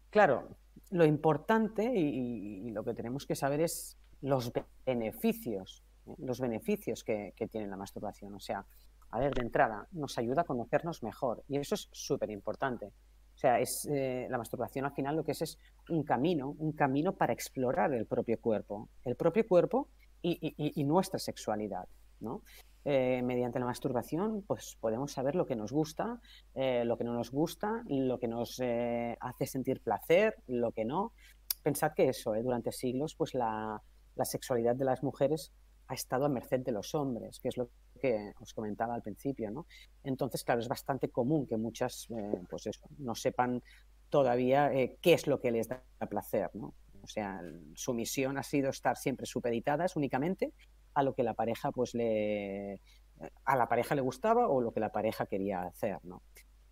[0.09, 0.57] claro,
[0.91, 4.51] lo importante y, y, lo que tenemos que saber es los
[4.85, 6.15] beneficios, ¿eh?
[6.19, 8.33] los beneficios que, que tiene la masturbación.
[8.33, 8.65] O sea,
[9.11, 12.87] a ver, de entrada, nos ayuda a conocernos mejor y eso es súper importante.
[13.35, 15.57] O sea, es, eh, la masturbación al final lo que es es
[15.89, 19.89] un camino, un camino para explorar el propio cuerpo, el propio cuerpo
[20.21, 21.87] y, y, y nuestra sexualidad,
[22.19, 22.43] ¿no?
[22.83, 26.19] Eh, mediante la masturbación, pues podemos saber lo que nos gusta,
[26.55, 30.83] eh, lo que no nos gusta, lo que nos eh, hace sentir placer, lo que
[30.83, 31.13] no.
[31.61, 33.79] Pensad que eso, durante siglos, pues la,
[34.15, 35.51] la, sexualidad de las mujeres
[35.89, 37.69] ha estado a merced de los hombres, que es lo
[38.01, 39.67] que os comentaba al principio, ¿no?
[40.03, 42.07] Entonces, claro, es bastante común que muchas,
[42.49, 42.67] pues
[42.97, 43.61] no sepan
[44.09, 44.71] todavía
[45.01, 46.73] qué es lo que les da placer, ¿no?
[47.03, 47.41] O sea,
[47.75, 50.53] su misión ha sido estar siempre supeditadas únicamente
[50.93, 52.81] a lo que la pareja pues le
[53.45, 56.21] a la pareja le gustaba o lo que la pareja quería hacer, ¿no?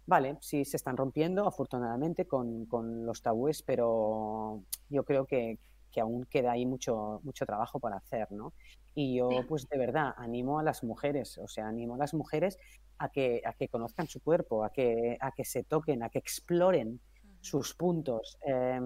[0.07, 5.59] Vale, sí se están rompiendo afortunadamente con, con los tabúes, pero yo creo que,
[5.91, 8.53] que, aún queda ahí mucho, mucho trabajo para hacer, ¿no?
[8.95, 12.57] Y yo, pues de verdad, animo a las mujeres, o sea, animo a las mujeres
[12.97, 16.17] a que, a que conozcan su cuerpo, a que, a que se toquen, a que
[16.17, 16.99] exploren
[17.39, 18.79] sus puntos, eh,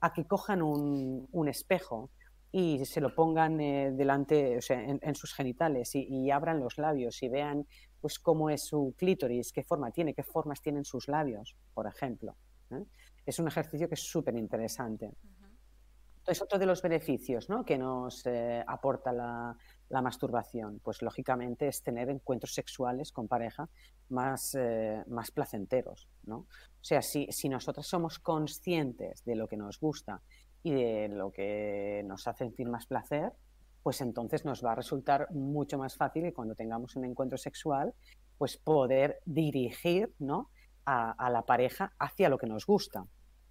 [0.00, 2.08] a que cojan un, un espejo,
[2.52, 6.60] y se lo pongan eh, delante, o sea, en, en sus genitales y, y, abran
[6.60, 7.66] los labios y vean
[7.98, 12.36] pues cómo es su clítoris, qué forma tiene, qué formas tienen sus labios, por ejemplo.
[12.70, 12.84] ¿eh?
[13.24, 15.06] Es un ejercicio que es súper interesante.
[15.06, 15.42] Uh -huh.
[16.22, 17.64] Entonces, otro de los beneficios ¿no?
[17.64, 19.56] que nos eh, aporta la,
[19.88, 23.68] la, masturbación, pues lógicamente es tener encuentros sexuales con pareja
[24.08, 26.08] más, eh, más placenteros.
[26.22, 26.36] ¿no?
[26.36, 30.22] O sea, si, si nosotras somos conscientes de lo que nos gusta
[30.62, 33.32] y de lo que nos hace sentir más placer,
[33.82, 37.94] pues entonces nos va a resultar mucho más fácil que cuando tengamos un encuentro sexual,
[38.38, 40.50] pues poder dirigir ¿no?
[40.84, 43.04] a, a la pareja hacia lo que nos gusta.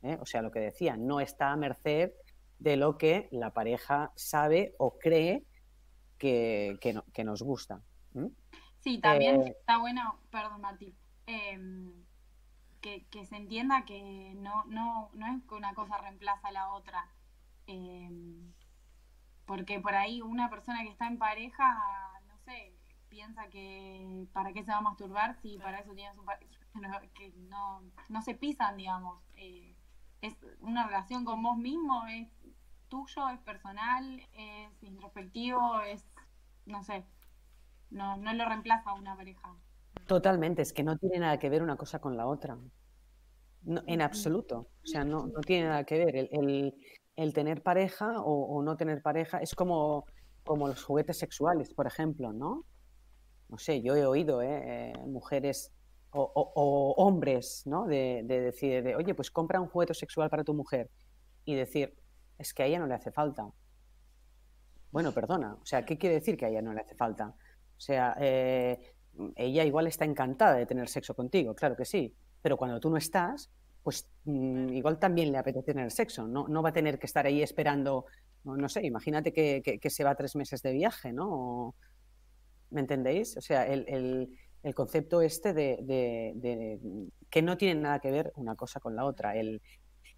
[0.03, 0.17] ¿eh?
[0.21, 2.11] O sea, lo que decía, no está a merced
[2.59, 5.43] de lo que la pareja sabe o cree
[6.17, 7.81] que, que, no, que nos gusta.
[8.13, 8.27] ¿Mm?
[8.79, 10.95] Sí, también eh, está bueno, perdón, Mati,
[11.27, 11.57] eh,
[12.81, 16.69] que, que, se entienda que no, no, no es que una cosa reemplaza a la
[16.73, 17.07] otra.
[17.67, 18.09] Eh,
[19.45, 21.77] porque por ahí una persona que está en pareja,
[22.27, 22.73] no sé,
[23.09, 26.51] piensa que para qué se va a masturbar si para eso tiene su pareja,
[27.13, 29.21] que no, no se pisan, digamos.
[29.35, 29.75] Eh,
[30.21, 32.29] es una relación con vos mismo, es
[32.89, 36.05] tuyo, es personal, es introspectivo, es,
[36.65, 37.05] no sé.
[37.89, 39.55] no, no lo reemplaza una pareja.
[40.07, 42.57] Totalmente, es que no tiene nada que ver una cosa con la otra.
[43.65, 44.69] en absoluto.
[44.83, 46.15] O sea, no, no tiene nada que ver.
[46.15, 46.75] El,
[47.15, 50.05] el, tener pareja o, no tener pareja es como,
[50.43, 52.65] como los juguetes sexuales, por ejemplo, ¿no?
[53.49, 54.93] No sé, yo he oído ¿eh?
[54.93, 55.71] eh mujeres
[56.13, 57.85] o, hombres, ¿no?
[57.85, 60.89] De, decir, de, oye, pues compra un juguete sexual para tu mujer
[61.45, 61.95] y decir,
[62.37, 63.49] es que a ella no le hace falta.
[64.91, 67.29] Bueno, perdona, o sea, ¿qué quiere decir que a ella no le hace falta?
[67.29, 68.93] O sea, eh,
[69.35, 72.97] ella igual está encantada de tener sexo contigo, claro que sí, pero cuando tú no
[72.97, 73.49] estás,
[73.83, 77.25] pues mm, igual también le apetece tener sexo, no, no va a tener que estar
[77.25, 78.05] ahí esperando,
[78.43, 81.75] no, sé, imagínate que, que, se va tres meses de viaje, ¿no?
[82.69, 83.37] ¿Me entendéis?
[83.37, 83.85] O sea, el,
[84.63, 86.79] el concepto este de,
[87.29, 89.61] que no tiene nada que ver una cosa con la otra, el,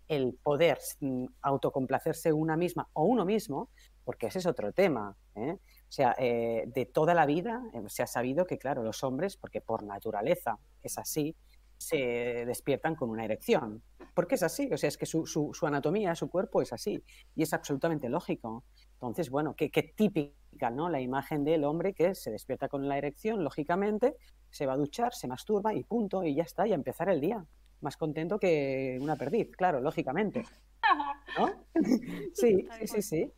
[0.08, 3.70] el poder mm, autocomplacerse una misma o uno mismo,
[4.04, 5.16] porque ese es otro tema.
[5.36, 5.58] ¿eh?
[5.94, 9.38] O sea, eh, de toda la vida eh, se ha sabido que, claro, los hombres,
[9.38, 11.36] porque por naturaleza es así,
[11.78, 13.84] se despiertan con una erección.
[14.16, 17.04] Porque es así, o sea, es que su, su, su anatomía, su cuerpo es así,
[17.36, 18.64] y es absolutamente lógico.
[18.94, 20.89] Entonces, bueno, qué, qué típica, ¿no?
[20.89, 24.16] La imagen del hombre que se despierta con la erección, lógicamente,
[24.50, 27.22] se va a duchar, se masturba y punto, y ya está, y a empezar el
[27.22, 27.46] día.
[27.82, 30.44] Más contento que una perdiz, claro, lógicamente.
[31.38, 31.52] ¿No?
[32.34, 33.32] sí, sí, sí, sí.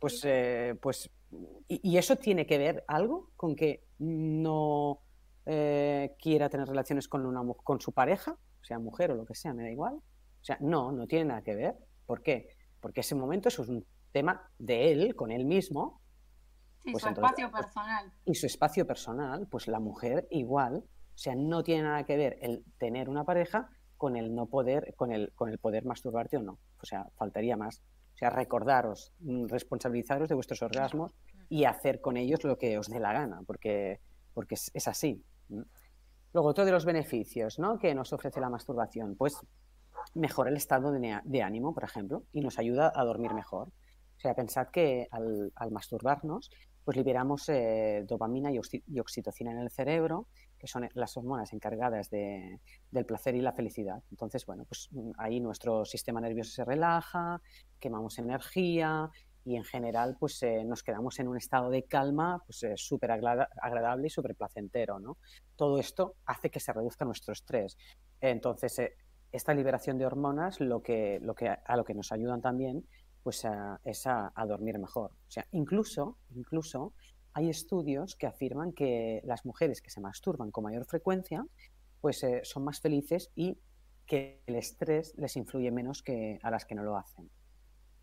[0.00, 1.10] Pues, eh, pues
[1.68, 5.00] y, eso tiene que ver algo con que no
[5.46, 9.54] eh, quiera tener relaciones con, una, con su pareja, sea mujer o lo que sea,
[9.54, 9.94] me da igual.
[9.94, 11.76] O sea, no, no tiene nada que ver.
[12.06, 12.48] ¿Por qué?
[12.80, 16.00] Porque ese momento eso es un tema de él, con él mismo.
[16.80, 18.12] Sí, pues su espacio pues, personal.
[18.24, 20.84] Y su espacio personal, pues la mujer igual.
[21.14, 24.94] O sea, no tiene nada que ver el tener una pareja con el no poder,
[24.96, 26.58] con el, con el poder masturbarte o no.
[26.80, 27.82] O sea, faltaría más.
[28.14, 31.14] O sea, recordaros, mm, responsabilizaros de vuestros orgasmos
[31.48, 34.00] y hacer con ellos lo que os dé la gana, porque,
[34.34, 35.24] porque es, así.
[36.32, 37.78] Luego, otro de los beneficios ¿no?
[37.78, 39.38] que nos ofrece la masturbación, pues
[40.14, 43.68] mejora el estado de, de ánimo, por ejemplo, y nos ayuda a dormir mejor.
[43.68, 46.48] O sea, pensad que al, masturbarnos,
[46.84, 50.28] pues liberamos eh, dopamina y, oxitocina en el cerebro,
[50.62, 52.60] que son las hormonas encargadas de,
[52.92, 54.00] del placer y la felicidad.
[54.12, 57.42] Entonces, bueno, pues mm, ahí nuestro sistema nervioso se relaja,
[57.80, 59.10] quemamos energía
[59.44, 63.10] y en general pues eh, nos quedamos en un estado de calma pues eh, súper
[63.10, 65.16] agradable y súper placentero, ¿no?
[65.56, 67.76] Todo esto hace que se reduzca nuestro estrés.
[68.20, 68.80] Entonces,
[69.32, 72.86] esta liberación de hormonas lo que, lo que, a lo que nos ayudan también
[73.24, 73.44] pues
[73.84, 75.10] es a, dormir mejor.
[75.12, 76.92] O sea, incluso, incluso
[77.34, 81.46] hay estudios que afirman que las mujeres que se masturban con mayor frecuencia,
[82.00, 83.58] pues eh, son más felices y
[84.06, 87.30] que el estrés les influye menos que a las que no lo hacen.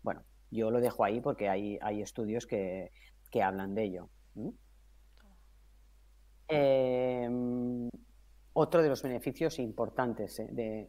[0.02, 2.90] Bueno, yo lo dejo ahí porque hay, hay estudios que,
[3.40, 4.08] hablan de ello.
[6.48, 7.88] Em,
[8.54, 10.88] otro de los beneficios importantes eh, de,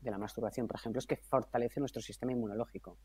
[0.00, 2.96] de, la masturbación, por ejemplo, es que fortalece nuestro sistema inmunológico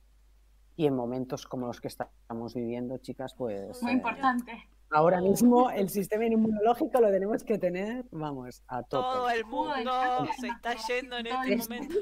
[0.79, 3.83] y en momentos como los que estamos viviendo, chicas, pues...
[3.83, 4.69] Muy eh, importante.
[4.89, 9.03] Ahora mismo el sistema inmunológico lo tenemos que tener, vamos, a tope.
[9.03, 9.91] Todo el mundo
[10.39, 11.95] se está yendo en este momento.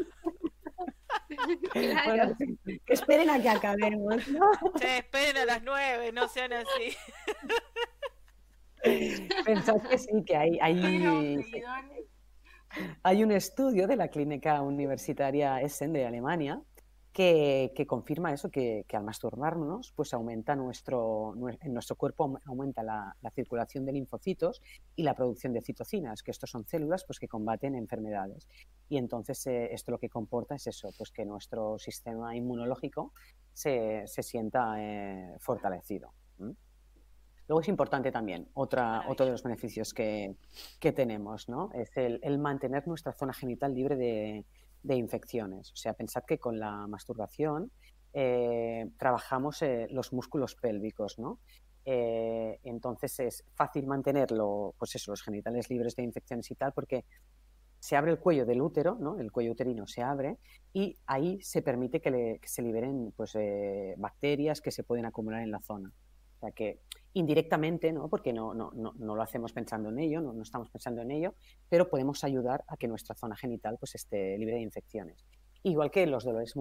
[2.85, 4.51] que esperen a que acabemos, ¿no?
[4.75, 6.95] Se esperen a las nueve, no sean así.
[9.43, 11.43] Pensad que sí, que hay, hay,
[13.01, 16.61] hay un estudio de la Clínica Universitaria Essen de Alemania
[17.17, 23.85] que, confirma eso, que, al masturbarnos, pues aumenta nuestro, en nuestro cuerpo aumenta la, circulación
[23.85, 24.61] de linfocitos
[24.95, 28.47] y la producción de citocinas, que estos son células pues, que combaten enfermedades.
[28.87, 33.13] Y entonces eh, esto lo que comporta es eso, pues que nuestro sistema inmunológico
[33.51, 36.13] se, sienta eh, fortalecido.
[37.47, 40.35] Luego es importante también, otra, otro de los beneficios que,
[40.79, 41.71] tenemos, ¿no?
[41.73, 44.45] Es el mantener nuestra zona genital libre de,
[44.83, 45.71] de infecciones.
[45.71, 47.71] O sea, pensad que con la masturbación
[48.13, 51.39] eh, trabajamos eh, los músculos pélvicos, ¿no?
[51.85, 57.05] Eh, entonces es fácil mantenerlo, pues eso, los genitales libres de infecciones y tal, porque
[57.79, 59.19] se abre el cuello del útero, ¿no?
[59.19, 60.37] El cuello uterino se abre
[60.73, 63.37] y ahí se permite que, se liberen pues,
[63.97, 65.93] bacterias que se pueden acumular en la zona.
[66.37, 66.79] O sea que
[67.13, 68.09] indirectamente, ¿no?
[68.09, 71.33] porque no, lo hacemos pensando en ello, no, estamos pensando en ello,
[71.69, 75.25] pero podemos ayudar a que nuestra zona genital pues, esté libre de infecciones.
[75.63, 76.53] Igual que los dolores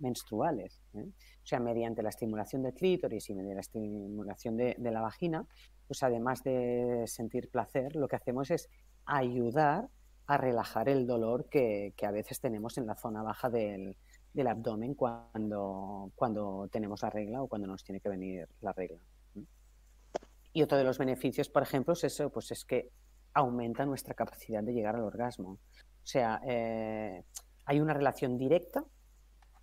[0.00, 0.82] menstruales.
[0.94, 1.06] ¿eh?
[1.06, 5.46] O sea, mediante la estimulación del clítoris y mediante la estimulación de, la vagina,
[5.86, 8.68] pues además de sentir placer, lo que hacemos es
[9.06, 9.88] ayudar
[10.26, 13.96] a relajar el dolor que, a veces tenemos en la zona baja del,
[14.34, 19.00] del abdomen cuando, cuando tenemos la regla o cuando nos tiene que venir la regla.
[20.52, 22.90] Y otro de los beneficios, por ejemplo, es eso, pues es que
[23.34, 25.52] aumenta nuestra capacidad de llegar al orgasmo.
[25.52, 27.24] O sea, eh,
[27.64, 28.84] hay una relación directa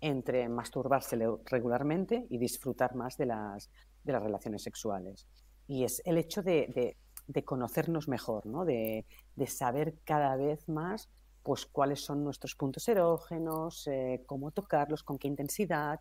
[0.00, 3.70] entre masturbarse regularmente y disfrutar más de las,
[4.02, 5.26] de las relaciones sexuales.
[5.68, 8.64] Y es el hecho de, de, conocernos mejor, ¿no?
[8.64, 11.08] de, de, saber cada vez más
[11.42, 16.00] pues, cuáles son nuestros puntos erógenos, eh, cómo tocarlos, con qué intensidad,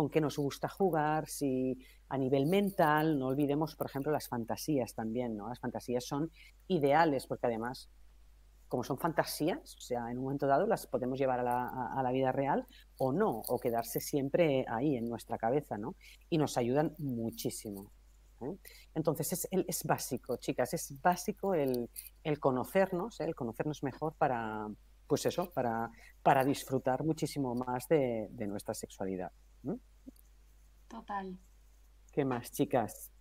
[0.00, 1.78] con qué nos gusta jugar, si
[2.08, 5.46] a nivel mental, no olvidemos, por ejemplo, las fantasías también, ¿no?
[5.50, 6.30] Las fantasías son
[6.68, 7.90] ideales porque además,
[8.66, 12.32] como son fantasías, o sea, en un momento dado las podemos llevar a la, vida
[12.32, 15.96] real o no, o quedarse siempre ahí en nuestra cabeza, ¿no?
[16.30, 17.92] Y nos ayudan muchísimo.
[18.40, 18.56] ¿eh?
[18.94, 21.90] Entonces es, es, básico, chicas, es básico el,
[22.40, 23.24] conocernos, ¿eh?
[23.24, 24.66] el conocernos mejor para,
[25.06, 29.30] pues eso, para, disfrutar muchísimo más de nuestra sexualidad.
[30.90, 31.38] Total.
[32.12, 33.12] ¿Qué más, chicas?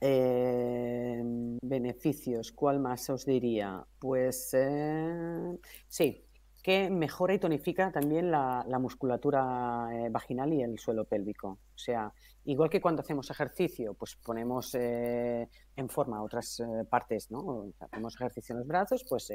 [0.00, 1.20] Eh,
[1.62, 3.84] beneficios, ¿cuál más os diría?
[3.98, 6.27] Pues eh, sí,
[6.68, 11.48] que mejora y tonifica también la, musculatura eh, vaginal y el suelo pélvico.
[11.48, 12.12] O sea,
[12.44, 17.72] igual que cuando hacemos ejercicio, pues ponemos eh, en forma otras eh, partes, ¿no?
[17.80, 19.32] Hacemos ejercicio en los brazos, pues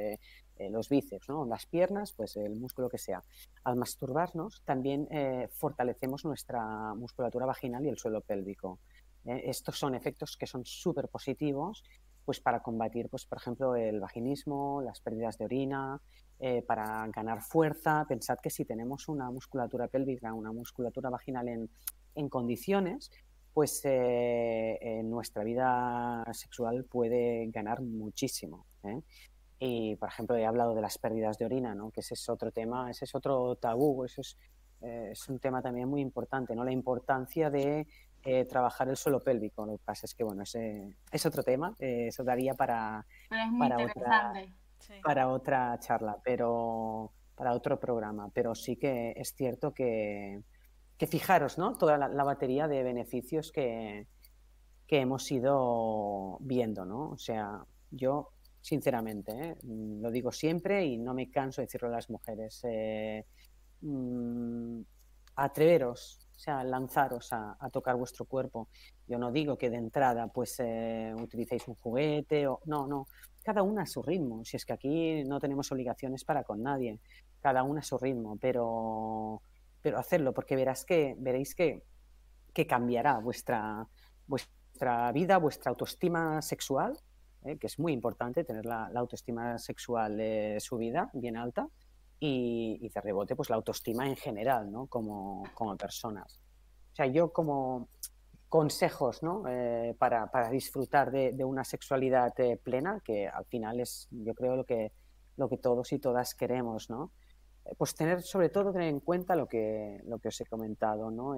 [0.59, 1.43] los bíceps, ¿no?
[1.47, 3.23] Las piernas, pues el músculo que sea.
[3.63, 5.07] Al masturbarnos, también
[5.53, 8.77] fortalecemos nuestra musculatura vaginal y el suelo pélvico.
[9.25, 11.84] estos son efectos que son súper positivos
[12.25, 15.99] pues para combatir, pues, por ejemplo, el vaginismo, las pérdidas de orina,
[16.45, 18.05] eh, para ganar fuerza.
[18.05, 21.69] Pensad que si tenemos una musculatura pélvica, una musculatura vaginal en,
[22.15, 23.11] en condiciones,
[23.53, 28.65] pues eh, nuestra vida sexual puede ganar muchísimo.
[28.83, 28.99] ¿eh?
[29.57, 31.91] Y, por ejemplo, he hablado de las pérdidas de orina, ¿no?
[31.91, 34.37] que ese es otro tema, ese es otro tabú, eso es,
[34.81, 36.65] es un tema también muy importante, ¿no?
[36.65, 37.87] la importancia de
[38.49, 39.65] trabajar el suelo pélvico.
[39.65, 43.05] Lo que pasa es que, bueno, ese es otro tema, eso daría para,
[43.57, 44.33] para otra
[45.03, 48.29] para otra charla, pero para otro programa.
[48.34, 50.41] Pero sí que es cierto que,
[50.97, 51.77] que fijaros, ¿no?
[51.77, 54.07] Toda la, batería de beneficios que,
[54.88, 57.11] que, hemos ido viendo, ¿no?
[57.11, 58.31] O sea, yo,
[58.61, 59.55] sinceramente, ¿eh?
[59.63, 62.61] lo digo siempre y no me canso de decirlo a las mujeres.
[62.63, 63.25] Eh,
[63.81, 64.81] mm,
[65.36, 68.69] atreveros, o sea, lanzaros a, tocar vuestro cuerpo.
[69.07, 73.07] Yo no digo que de entrada pues eh, utilicéis un juguete o no, no,
[73.43, 74.43] cada una a su ritmo.
[74.45, 76.99] Si es que aquí no tenemos obligaciones para con nadie,
[77.41, 79.41] cada una a su ritmo, pero,
[79.81, 81.83] pero hacerlo, porque verás que, veréis que,
[82.53, 83.87] que cambiará vuestra,
[84.27, 86.97] vuestra vida, vuestra autoestima sexual,
[87.43, 87.57] ¿eh?
[87.57, 91.67] que es muy importante tener la, autoestima sexual de subida, bien alta,
[92.19, 94.87] y, y, de rebote, pues la autoestima en general, ¿no?
[94.87, 96.39] Como, como personas.
[96.93, 97.89] O sea, yo como,
[98.54, 99.45] consejos ¿no?
[99.49, 104.56] Eh, para, para, disfrutar de, una sexualidad eh, plena, que al final es, yo creo,
[104.56, 104.91] lo que,
[105.38, 107.12] lo que todos y todas queremos, ¿no?
[107.66, 111.10] Eh, pues tener, sobre todo, tener en cuenta lo que, lo que os he comentado,
[111.10, 111.36] ¿no?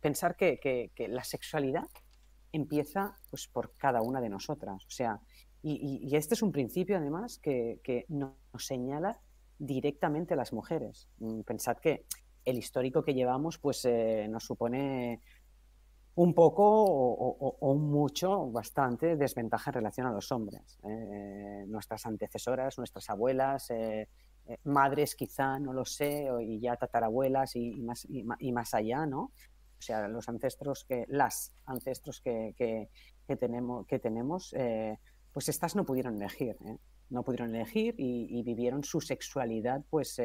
[0.00, 1.86] Pensar que, que, la sexualidad
[2.50, 4.86] empieza pues, por cada una de nosotras.
[4.86, 5.20] O sea,
[5.60, 9.20] y, y, este es un principio, además, que, que nos señala
[9.58, 11.10] directamente a las mujeres.
[11.18, 12.06] Mm, pensad que
[12.46, 13.86] el histórico que llevamos pues
[14.28, 15.20] nos supone
[16.16, 20.78] un poco o, mucho, bastante desventaja en relación a los hombres.
[20.82, 21.64] ¿eh?
[21.68, 24.08] nuestras antecesoras, nuestras abuelas, eh,
[24.46, 29.24] eh, madres quizá, no lo sé, y ya tatarabuelas y, más, y, más allá, ¿no?
[29.78, 34.54] O sea, los ancestros que, las ancestros que, que, tenemos, que tenemos
[35.34, 36.56] pues estas no pudieron elegir,
[37.10, 40.18] no pudieron elegir y, vivieron su sexualidad pues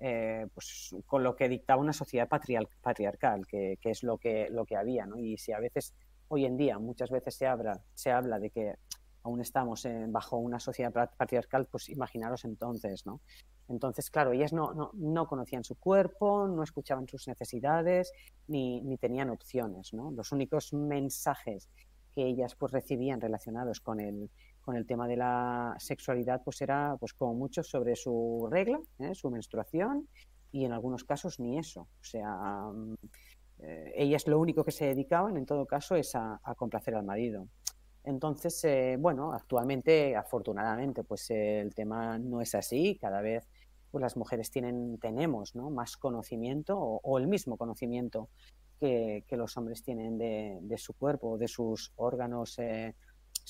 [0.00, 4.76] eh, pues, con lo que dictaba una sociedad patriarcal, que, es lo que, lo que
[4.76, 5.06] había.
[5.16, 5.94] Y si a veces,
[6.28, 8.74] hoy en día, muchas veces se habla, se habla de que
[9.22, 13.20] aún estamos bajo una sociedad patriarcal, pues imaginaros entonces, ¿no?
[13.68, 18.12] Entonces, claro, ellas no, no, no conocían su cuerpo, no escuchaban sus necesidades,
[18.46, 20.10] ni, ni, tenían opciones, ¿no?
[20.10, 21.68] Los únicos mensajes
[22.14, 24.30] que ellas pues recibían relacionados con el,
[24.68, 29.14] con el tema de la sexualidad, pues era pues como mucho sobre su regla, ¿eh?
[29.14, 30.06] su menstruación,
[30.52, 31.88] y en algunos casos ni eso.
[32.02, 32.94] O sea, mm,
[33.60, 37.48] eh, ellas lo único que se dedicaban en todo caso es a, complacer al marido.
[38.04, 42.98] Entonces, eh, bueno, actualmente, afortunadamente, pues el tema no es así.
[43.00, 43.48] Cada vez
[43.90, 45.70] pues, las mujeres tienen, tenemos ¿no?
[45.70, 48.28] más conocimiento o, el mismo conocimiento
[48.78, 52.58] que, los hombres tienen de, de, su cuerpo, de sus órganos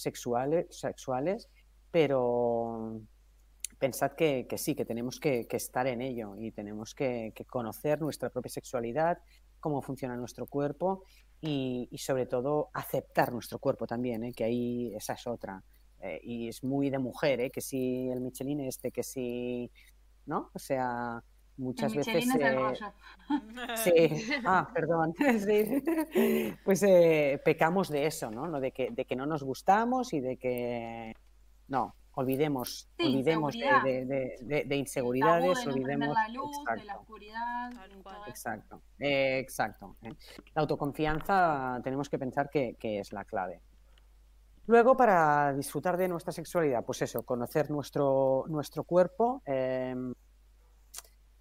[0.01, 1.49] sexuales, sexuales
[1.91, 3.01] pero
[3.79, 8.51] pensad que, sí, que tenemos que, estar en ello y tenemos que, conocer nuestra propia
[8.51, 9.19] sexualidad,
[9.61, 11.05] cómo funciona nuestro cuerpo
[11.41, 14.33] y, sobre todo aceptar nuestro cuerpo también, ¿eh?
[14.33, 15.63] que ahí esa es otra.
[16.01, 17.51] Eh, y es muy de mujer, ¿eh?
[17.51, 19.71] que si el Michelin este, que si,
[20.27, 20.51] ¿no?
[20.55, 21.23] O sea,
[21.59, 22.29] muchas el veces...
[22.35, 22.57] Eh.
[23.77, 25.15] Sí, ah, perdón.
[25.39, 26.55] Sí.
[26.65, 28.47] Pues eh, pecamos de eso, ¿no?
[28.47, 28.61] ¿no?
[28.61, 31.15] De, que, de que no nos gustamos y de que
[31.69, 36.15] no, olvidemos, Sí, olvidemos de, de- de- de- de El inseguridades, tabú olvidemos.
[36.15, 38.31] la luz, de la exacto, oscuridad, de todo eso.
[38.31, 39.97] exacto, eh, exacto.
[40.55, 43.61] La autoconfianza tenemos que pensar que, que es la clave.
[44.67, 49.95] Luego, para disfrutar de nuestra sexualidad, pues eso, conocer nuestro, nuestro cuerpo eh,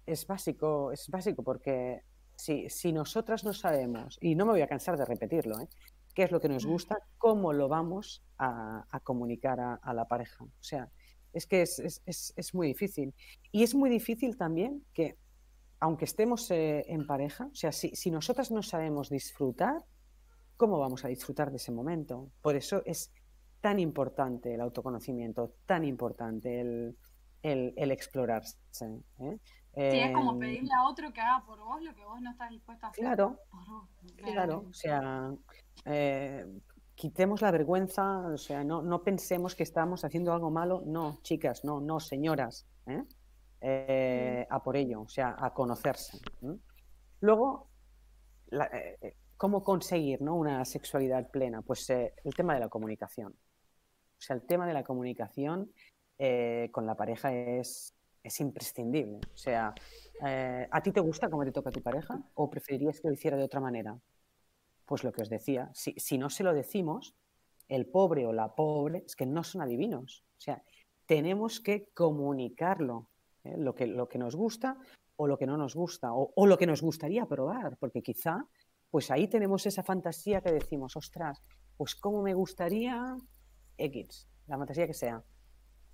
[0.08, 2.02] es básico, es básico porque
[2.36, 5.68] si, si nosotras no sabemos, y no me voy a cansar de repetirlo, ¿eh?
[6.14, 10.06] qué es lo que nos gusta, cómo lo vamos a, a comunicar a, a la
[10.06, 10.44] pareja.
[10.44, 10.88] O sea,
[11.32, 13.14] es que es, es- es- es muy difícil.
[13.52, 15.16] Y es muy difícil también que,
[15.80, 19.84] aunque estemos eh, en pareja, o sea, si, si nosotras no sabemos disfrutar,
[20.56, 22.30] ¿cómo vamos a disfrutar de ese momento?
[22.42, 23.12] Por eso es
[23.60, 26.96] tan importante el autoconocimiento, tan importante el,
[27.42, 28.56] el- el explorarse.
[29.20, 29.38] ¿eh?
[29.74, 32.30] Sí, es como Em, pedirle a otro que haga por vos lo que vos no
[32.30, 33.88] estás dispuesto a hacer Claro, por vos.
[34.16, 35.32] Claro, o sea,
[35.84, 36.44] eh,
[36.94, 40.82] quitemos la vergüenza, o sea, no, no pensemos que estamos haciendo algo malo.
[40.84, 42.66] No, chicas, no, no, señoras.
[42.86, 43.04] ¿eh?
[43.60, 46.18] Eh, A por ello, o sea, a conocerse.
[47.20, 47.68] Luego,
[48.46, 48.70] la-
[49.36, 50.34] ¿cómo conseguir ¿no?
[50.34, 51.62] una sexualidad plena?
[51.62, 53.32] Pues el tema de la comunicación.
[53.32, 55.72] O sea, el tema de la comunicación
[56.72, 57.94] con la pareja es,
[58.28, 59.20] es imprescindible.
[59.34, 59.74] O sea,
[60.24, 63.36] eh, ¿a ti te gusta cómo te toca tu pareja o preferirías que lo hiciera
[63.36, 63.98] de otra manera?
[64.86, 67.14] Pues lo que os decía, si, si no se lo decimos,
[67.68, 70.24] el pobre o la pobre es que no son adivinos.
[70.38, 70.62] O sea,
[71.06, 73.08] tenemos que comunicarlo,
[73.44, 73.54] ¿eh?
[73.56, 74.78] lo, que, lo que nos gusta
[75.16, 78.46] o lo que no nos gusta, o, o lo que nos gustaría probar, porque quizá,
[78.88, 81.42] pues ahí tenemos esa fantasía que decimos, ostras,
[81.76, 83.16] pues cómo me gustaría
[83.76, 85.24] X, la fantasía que sea.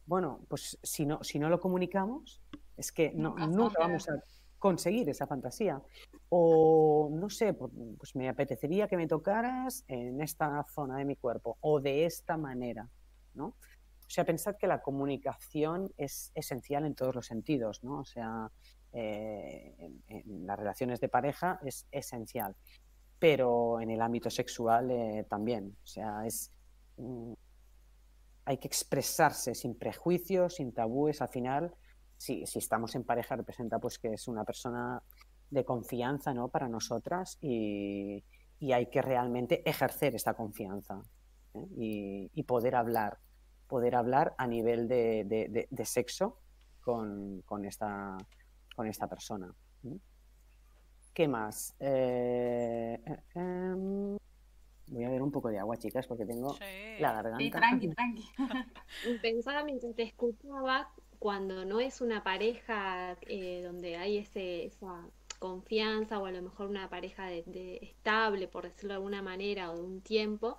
[0.07, 2.43] Bueno, pues si no, si no lo comunicamos,
[2.77, 4.23] es que no, Nunca vamos a
[4.59, 5.81] conseguir esa fantasía.
[6.29, 11.17] O no sé, pues pues me apetecería que me tocaras en esta zona de mi
[11.17, 12.89] cuerpo o de esta manera,
[13.35, 13.47] ¿no?
[13.47, 18.01] O sea, pensad que la comunicación es esencial en todos los sentidos, ¿no?
[18.01, 18.51] O sea,
[18.93, 22.55] eh, en, en las relaciones de pareja es esencial,
[23.19, 25.77] pero en el ámbito sexual eh, también.
[25.83, 26.53] O sea, es
[26.97, 27.33] mm,
[28.45, 31.23] hay que expresarse sin prejuicios, sin tabúes.
[31.23, 31.75] Al final,
[32.17, 35.03] si, si estamos en pareja, representa pues que es una persona
[35.51, 36.49] de confianza ¿no?
[36.49, 38.25] para nosotras y,
[38.59, 41.01] y hay que realmente ejercer esta confianza
[41.55, 41.67] ¿eh?
[41.77, 43.19] y, y poder hablar,
[43.69, 46.39] poder hablar a nivel de, de- sexo
[46.83, 48.17] con, con esta,
[48.75, 49.55] con esta persona.
[49.85, 49.97] ¿eh?
[51.13, 51.75] ¿Qué más?
[51.79, 53.01] Eh,
[53.35, 54.17] em,
[54.87, 56.65] voy a ver un poco de agua, chicas, porque tengo Sí.
[57.01, 57.39] la garganta.
[57.39, 58.25] Sí, tranqui, tranqui.
[59.23, 65.07] Pensaba mientras te escuchaba, cuando no es una pareja eh, donde hay ese, esa
[65.39, 69.71] confianza o a lo mejor una pareja de, de estable, por decirlo de alguna manera,
[69.71, 70.57] o de un tiempo,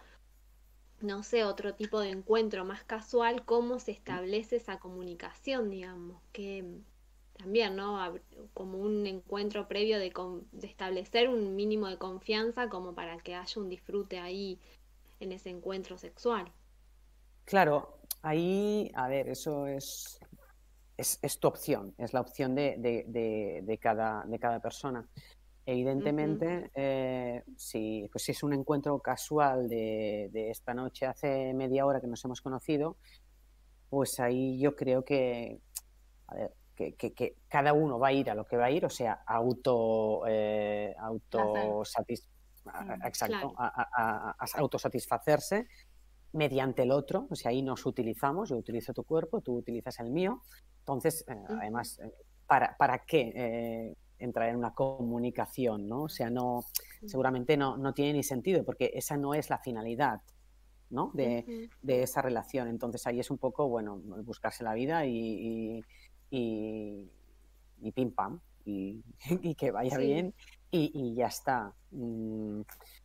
[1.01, 6.63] no sé, otro tipo de encuentro más casual, cómo se establece esa comunicación, digamos, que
[7.37, 7.99] también, ¿no?
[8.53, 13.35] Como un encuentro previo de, con- de establecer un mínimo de confianza como para que
[13.35, 14.59] haya un disfrute ahí
[15.19, 16.51] en ese encuentro sexual.
[17.45, 20.19] Claro, ahí, a ver, eso es,
[20.97, 25.07] es, es tu opción, es la opción de, de- de- cada, de cada persona.
[25.67, 31.85] Evidentemente, eh, si, pues si es un encuentro casual de, de esta noche, hace media
[31.85, 32.97] hora que nos hemos conocido,
[33.89, 35.59] pues ahí yo creo que,
[36.27, 38.71] a ver, que, que- que cada uno va a ir a lo que va a
[38.71, 42.27] ir, o sea, auto, eh, autosatis-
[42.65, 43.53] a- Mm, exacto, claro.
[43.57, 45.67] a- a- a- autosatisfacerse
[46.33, 50.09] mediante el otro, o sea, ahí nos utilizamos, yo utilizo tu cuerpo, tú utilizas el
[50.11, 50.41] mío,
[50.79, 52.11] entonces, eh, además, eh,
[52.45, 56.03] ¿para, para qué eh, entrar en una comunicación, no?
[56.03, 56.63] O sea, no,
[57.05, 60.21] seguramente no, no tiene ni sentido, porque esa no es la finalidad,
[60.89, 61.11] ¿no?
[61.13, 61.75] De, Ujú.
[61.81, 62.67] de esa relación.
[62.67, 65.81] Entonces ahí es un poco, bueno, buscarse la vida y, y,
[66.29, 67.09] y-
[67.81, 69.03] y pim pam, y,
[69.43, 70.03] y que vaya Sí.
[70.07, 70.33] bien
[70.71, 71.73] y, y ya está.
[71.91, 72.61] Mm,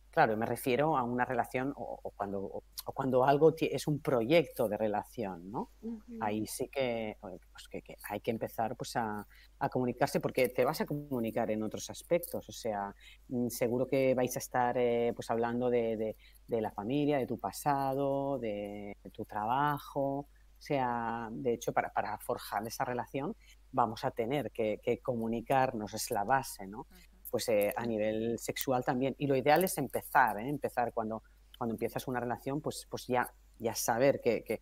[0.09, 3.99] claro, me refiero a una relación o, o cuando, o, o cuando algo es un
[4.01, 5.71] proyecto de relación, ¿no?
[6.19, 9.25] Ahí sí que, pues que, que hay que empezar pues a,
[9.59, 12.47] a comunicarse porque te vas a comunicar en otros aspectos.
[12.47, 12.93] O sea,
[13.29, 16.15] mm, seguro que vais a estar eh, pues hablando de, de-
[16.47, 20.27] de la familia, de tu pasado, de, de tu trabajo.
[20.61, 23.35] O sea, de hecho, para, para forjar esa relación
[23.71, 26.85] vamos a tener que, que comunicarnos, es la base, ¿no?
[27.31, 29.15] Pues eh, a nivel sexual también.
[29.17, 30.47] Y lo ideal es empezar, ¿eh?
[30.47, 31.23] empezar cuando,
[31.57, 34.61] cuando empiezas una relación, pues, pues ya, ya saber que, que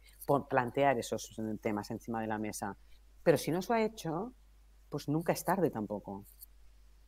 [0.49, 2.77] plantear esos temas encima de la mesa.
[3.21, 4.33] Pero si no se ha hecho,
[4.87, 6.23] pues nunca es tarde tampoco.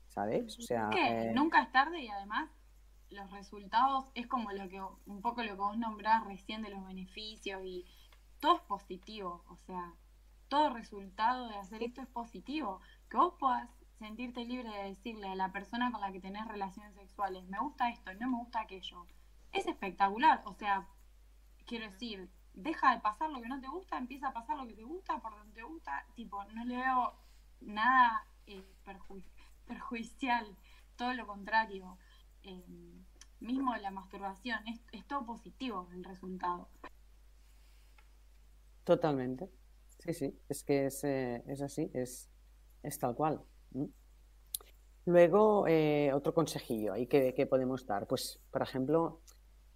[0.09, 0.59] ¿Sabes?
[0.59, 2.49] O sea, eh, nunca es tarde y además
[3.09, 6.85] los resultados es como lo que un poco lo que vos nombrás recién de los
[6.85, 7.85] beneficios y
[8.41, 9.93] todo es positivo, o sea,
[10.49, 12.81] todo resultado de hacer esto es positivo.
[13.09, 13.69] Que vos puedas
[13.99, 17.89] sentirte libre de decirle a la persona con la que tenés relaciones sexuales, me gusta
[17.89, 19.05] esto, no me gusta aquello.
[19.53, 20.87] Es espectacular, o sea,
[21.65, 24.73] quiero decir, deja de pasar lo que no te gusta, empieza a pasar lo que
[24.73, 27.13] te gusta, por donde te gusta, tipo, no le veo
[27.61, 28.65] nada eh,
[29.67, 30.57] perjudicial,
[30.97, 31.97] todo lo contrario.
[32.43, 33.05] Eh,
[33.39, 36.69] mismo la masturbación, es, todo positivo el resultado.
[38.84, 39.49] Totalmente.
[39.99, 42.29] Sí, sí, es que es, eh, así, es,
[42.82, 43.41] es, tal cual.
[45.05, 45.65] Luego,
[46.13, 49.21] otro consejillo ahí que, que, podemos dar, pues, por ejemplo,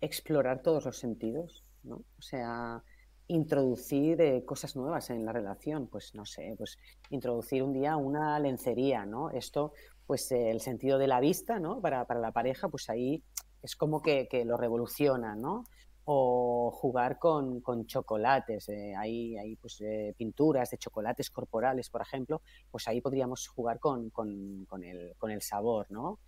[0.01, 1.97] explorar todos los sentidos, ¿no?
[2.17, 2.83] O sea,
[3.27, 6.77] introducir eh, cosas nuevas en la relación, pues no sé, pues
[7.09, 9.31] introducir un día una lencería, ¿no?
[9.31, 9.73] Esto,
[10.05, 11.81] pues el sentido de la vista, ¿no?
[11.81, 13.23] Para, para la pareja, pues ahí
[13.63, 15.63] es como que, que lo revoluciona, ¿no?
[16.05, 22.01] O jugar con, con chocolates, eh, hay, hay pues, eh, pinturas de chocolates corporales, por
[22.01, 26.19] ejemplo, pues ahí podríamos jugar con, con, con el, el sabor, ¿no?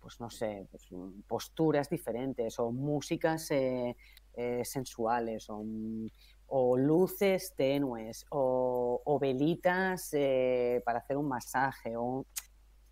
[0.00, 0.88] pues no sé, pues,
[1.26, 11.26] posturas diferentes o músicas eh, sensuales o, luces tenues o, velitas eh, para hacer un
[11.26, 11.96] masaje.
[11.96, 12.24] O...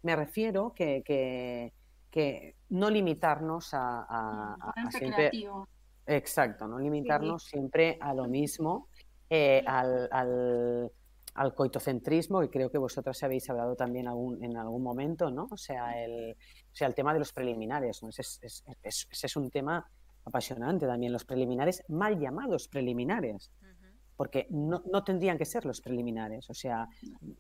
[0.02, 1.72] Me refiero que,
[2.70, 5.30] no limitarnos a, siempre...
[6.08, 8.88] Exacto, no limitarnos siempre a lo mismo,
[9.28, 10.08] eh, al,
[11.34, 15.48] al, coitocentrismo, y creo que vosotras habéis hablado también algún, en algún momento, ¿no?
[15.50, 18.10] O sea, el, o sea, el tema de los preliminares, ¿no?
[18.10, 19.84] Ese es, es, es un tema
[20.26, 23.50] apasionante también, los preliminares, mal llamados preliminares,
[24.16, 26.50] porque no, no, tendrían que ser los preliminares.
[26.50, 26.88] O sea,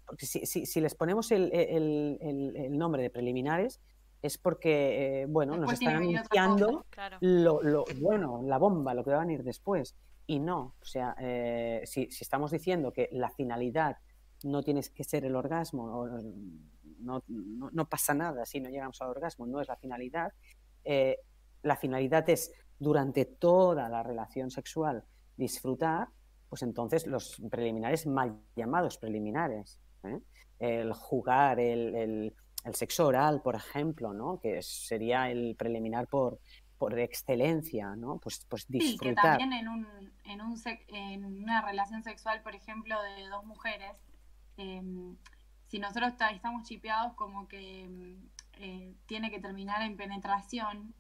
[0.06, 2.18] porque si, si, les ponemos el, el,
[2.54, 3.80] el, nombre de preliminares,
[4.26, 6.84] es porque, eh, bueno, nos están anunciando
[7.20, 9.96] lo, lo, bueno, la bomba, lo que va a venir después.
[10.26, 13.96] Y no, o sea, eh, si, si, estamos diciendo que la finalidad
[14.44, 16.08] no tiene que ser el orgasmo,
[17.00, 20.32] no, no, no, pasa nada si no llegamos al orgasmo, no es la finalidad.
[20.84, 21.18] Eh,
[21.62, 25.04] la finalidad es durante toda la relación sexual
[25.36, 26.08] disfrutar,
[26.48, 30.20] pues entonces los preliminares mal llamados preliminares, ¿eh?
[30.58, 32.34] el jugar, el,
[32.74, 34.40] sexo oral, por ejemplo, ¿no?
[34.40, 36.40] que sería el preliminar por,
[36.78, 38.18] por excelencia, ¿no?
[38.18, 38.98] Pues, pues disfrutar.
[38.98, 39.86] Sí, que también en, un,
[40.24, 43.96] en, un en una relación sexual, por ejemplo, de dos mujeres,
[44.56, 45.16] em,
[45.66, 50.94] si nosotros estamos chipeados como que em, eh, tiene que terminar en penetración,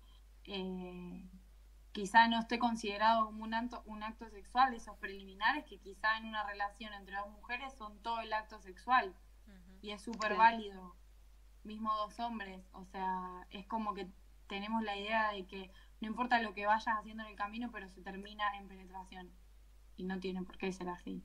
[0.44, 1.28] eh,
[1.92, 6.26] quizá no esté considerado como un acto, un acto sexual, esos preliminares que quizá en
[6.26, 9.14] una relación entre dos mujeres son todo el acto sexual
[9.80, 10.96] y es súper válido,
[11.66, 14.06] mismo dos hombres, o sea, es como que
[14.48, 17.88] tenemos la idea de que no importa lo que vayas haciendo en el camino, pero
[17.90, 19.30] se termina en penetración
[19.96, 21.22] y no tiene por qué ser así.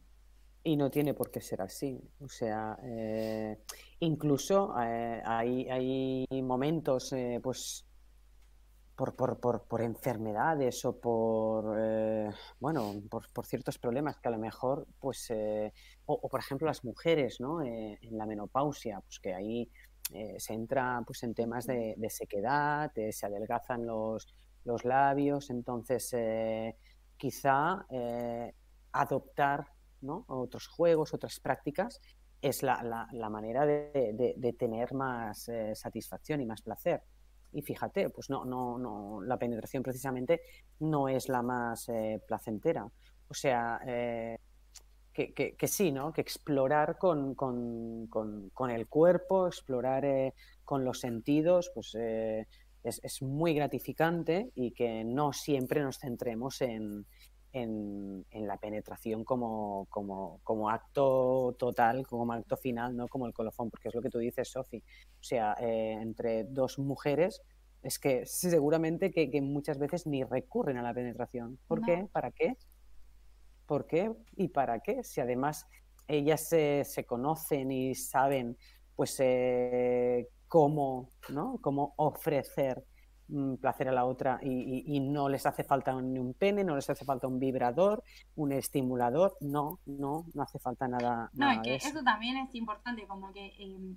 [0.64, 2.00] Y no tiene por qué ser así.
[2.20, 3.60] O sea, eh,
[4.00, 7.86] incluso eh, hay, hay momentos, eh, pues,
[8.96, 12.30] por, por, por, enfermedades o por, eh,
[12.60, 15.74] bueno, por, ciertos problemas que a lo mejor, pues, eh,
[16.06, 17.64] o, por ejemplo las mujeres, ¿no?
[17.64, 19.72] En la menopausia, pues que ahí
[20.38, 24.28] se entra pues, en temas de, sequedad, se adelgazan los,
[24.66, 26.16] los labios, entonces
[27.18, 27.86] quizá
[28.92, 29.68] adoptar
[30.02, 30.26] ¿no?
[30.28, 32.02] otros juegos, otras prácticas,
[32.42, 37.04] es la, la, la manera de, de tener más satisfacción y más placer.
[37.54, 40.42] Y fíjate, pues no, no, no, la penetración precisamente
[40.80, 42.86] no es la más eh, placentera.
[43.28, 44.38] O sea, eh,
[45.14, 46.14] que, que, sí, ¿no?
[46.14, 50.34] Que explorar con, con, con, el cuerpo, explorar eh,
[50.64, 52.48] con los sentidos, pues es,
[53.04, 57.06] es, muy gratificante y que no siempre nos centremos en,
[57.54, 63.70] en, la penetración como, como, como, acto total, como acto final, no como el colofón,
[63.70, 64.78] porque es lo que tú dices, Sofi.
[64.78, 67.42] O sea, eh, entre dos mujeres
[67.84, 71.58] es que seguramente que, muchas veces ni recurren a la penetración.
[71.68, 72.08] ¿Por qué?
[72.12, 72.56] ¿Para qué?
[73.72, 74.12] ¿Por qué?
[74.36, 75.02] ¿Y para qué?
[75.02, 75.66] Si además
[76.06, 78.58] ellas se, se conocen y saben
[78.98, 81.58] pues eh, cómo, ¿no?
[81.62, 82.84] cómo ofrecer
[83.32, 86.90] Mm, placer a la otra y, no les hace falta ni un pene, no les
[86.90, 88.04] hace falta un vibrador,
[88.36, 91.30] un estimulador, no, no, no hace falta nada.
[91.32, 92.04] No, es que eso.
[92.04, 93.96] también es importante, como que em,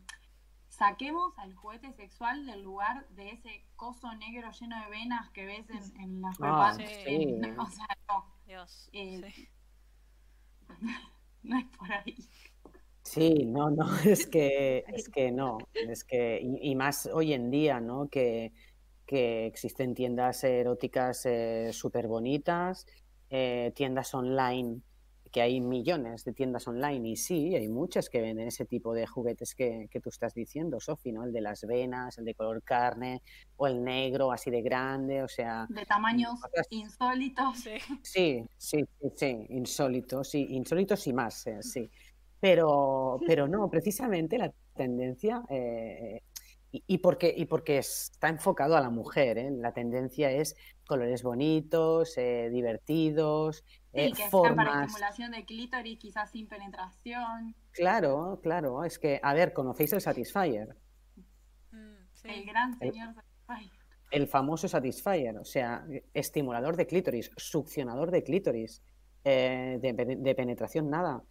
[0.68, 5.68] saquemos al juguete sexual del lugar de ese coso negro lleno de venas que ves
[5.68, 7.41] en, en las Ah, sí.
[7.59, 8.89] O sea, no, Dios.
[8.93, 9.49] Eh, sí.
[11.42, 12.16] no es por ahí.
[13.02, 17.80] Sí, no, no, es que, es que no, es que, y, más hoy en día,
[17.80, 18.08] ¿no?
[18.08, 18.52] Que,
[19.06, 21.26] que existen tiendas eróticas
[21.72, 22.86] súper bonitas,
[23.30, 24.80] eh, tiendas online,
[25.35, 29.05] que hay millones de tiendas online, y sí, hay muchas que venden ese tipo de
[29.05, 31.24] juguetes que, que tú estás diciendo, Sofi, ¿no?
[31.24, 33.20] El de las venas, el de color carne,
[33.57, 36.39] o el negro así de grande, o sea, De tamaños
[36.70, 37.59] insólitos.
[37.59, 37.78] Sí.
[38.03, 41.91] Sí, sí, sí, sí, insólitos, sí, insólitos y más, eh, sí.
[42.39, 46.20] Pero, pero no, precisamente la tendencia, eh,
[46.75, 49.51] y, y porque, y porque está enfocado a la mujer, ¿eh?
[49.53, 50.57] La tendencia es
[50.87, 54.81] colores bonitos, eh, divertidos, eh, Sí, que sean para formas.
[54.87, 57.55] estimulación de clítoris, quizás sin penetración.
[57.70, 60.77] Claro, claro, es que, a ver, ¿conocéis el Satisfyer?
[61.70, 62.29] Mm, sí.
[62.29, 63.14] El gran El- señor.
[63.47, 63.70] Ay,
[64.11, 68.83] El famoso Satisfyer, o sea, estimulador de clítoris, succionador de clítoris,
[69.25, 71.22] eh, de, de penetración nada.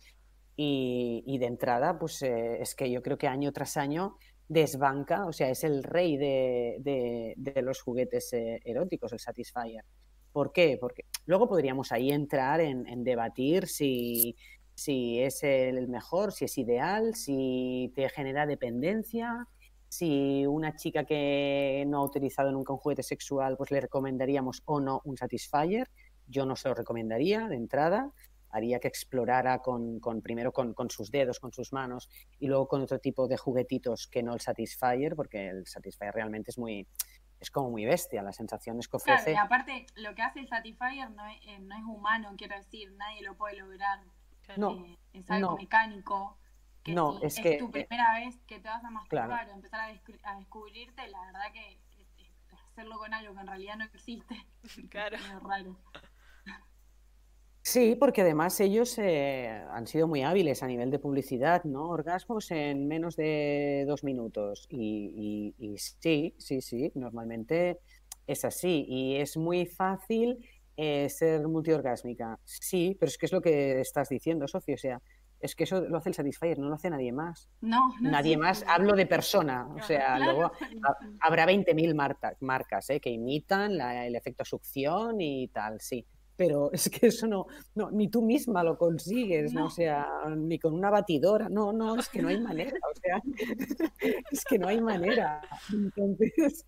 [0.56, 4.18] Y, y de entrada, pues eh, es que yo creo que año tras año
[4.48, 6.78] desbanca, o sea, es el rey de,
[7.36, 9.84] de- los juguetes eh, eróticos, el Satisfyer.
[10.32, 10.78] ¿Por qué?
[10.80, 14.36] Porque luego podríamos ahí entrar en, debatir si,
[14.74, 19.48] si es el mejor, si es ideal, si te genera dependencia,
[19.90, 24.80] si una chica que no ha utilizado nunca un juguete sexual, pues le recomendaríamos o
[24.80, 25.88] no un Satisfyer.
[26.28, 28.12] Yo no se lo recomendaría de entrada.
[28.54, 32.08] Haría que explorara con, con- primero con, con sus dedos, con sus manos
[32.40, 36.52] y luego con otro tipo de juguetitos que no el Satisfyer, porque el Satisfyer realmente
[36.52, 36.88] es muy
[37.40, 39.34] es como muy bestia las sensaciones que Claro, ofrece.
[39.34, 42.90] y aparte, lo que hace el Satisfyer no es, eh, no es humano, quiero decir,
[42.94, 44.00] nadie lo puede lograr.
[44.44, 44.62] Claro.
[44.62, 45.58] No, Eh, es algo no.
[45.58, 46.38] mecánico.
[46.84, 49.28] Que No, si es es, que, tu eh, primera vez que te vas a masturbar
[49.28, 49.52] claro.
[49.52, 51.80] o empezar a, a descubrirte, la verdad que eh,
[52.20, 52.32] eh,
[52.72, 54.36] hacerlo con algo que en realidad no existe
[54.90, 55.18] Claro.
[55.18, 55.76] es raro.
[57.66, 61.88] Sí, porque además ellos eh, han sido muy hábiles a nivel de publicidad, ¿no?
[61.90, 64.68] Orgasmos en menos de dos minutos.
[64.70, 67.80] Y, y- y sí, sí, sí, normalmente
[68.28, 68.84] es así.
[68.88, 70.46] Y es muy fácil
[70.76, 72.38] eh, ser multiorgásmica.
[72.44, 74.76] Sí, pero es que es lo que estás diciendo, Sofía.
[74.76, 75.02] O sea,
[75.40, 77.48] es que eso lo hace el Satisfyer, no lo hace nadie más.
[77.62, 79.68] No, no Nadie más, hablo de persona.
[79.74, 80.52] O sea, Claro, luego
[80.84, 83.00] ha- habrá 20.000 marta- marcas ¿eh?
[83.00, 86.06] que imitan la- el efecto succión y tal, sí.
[86.36, 89.62] Pero es que eso no, no, ni tú misma lo consigues, ¿no?
[89.62, 89.66] No.
[89.68, 93.22] O sea, ni con una batidora, no, no, es que no hay manera, o sea,
[94.32, 95.42] es que no hay manera.
[95.72, 96.66] Entonces,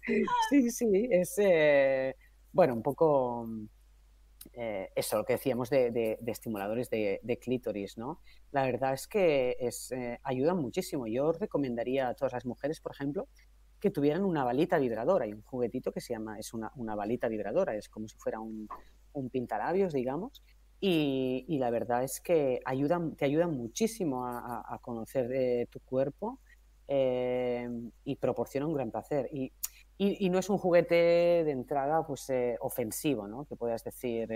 [0.49, 2.15] sí, sí, es, eh,
[2.51, 3.49] bueno, un poco
[4.53, 8.21] eh, eso, lo que decíamos de, de- de estimuladores de, de clítoris, ¿no?
[8.51, 11.07] La verdad es que es, eh, ayudan muchísimo.
[11.07, 13.27] Yo recomendaría a todas las mujeres, por ejemplo,
[13.79, 15.25] que tuvieran una balita vibradora.
[15.25, 18.39] Hay un juguetito que se llama, es una, una balita vibradora, es como si fuera
[18.39, 18.67] un,
[19.15, 20.43] un pintalabios, digamos.
[20.79, 26.39] Y, y la verdad es que ayudan, te ayudan muchísimo a, conocer eh, tu cuerpo
[26.87, 27.67] eh,
[28.03, 29.29] y proporciona un gran placer.
[29.31, 29.51] Y,
[29.97, 33.45] y- y no es un juguete de entrada pues eh, ofensivo, ¿no?
[33.45, 34.29] Que puedas decir,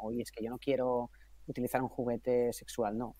[0.00, 1.10] oye, es que yo no quiero
[1.46, 3.16] utilizar un juguete sexual, no.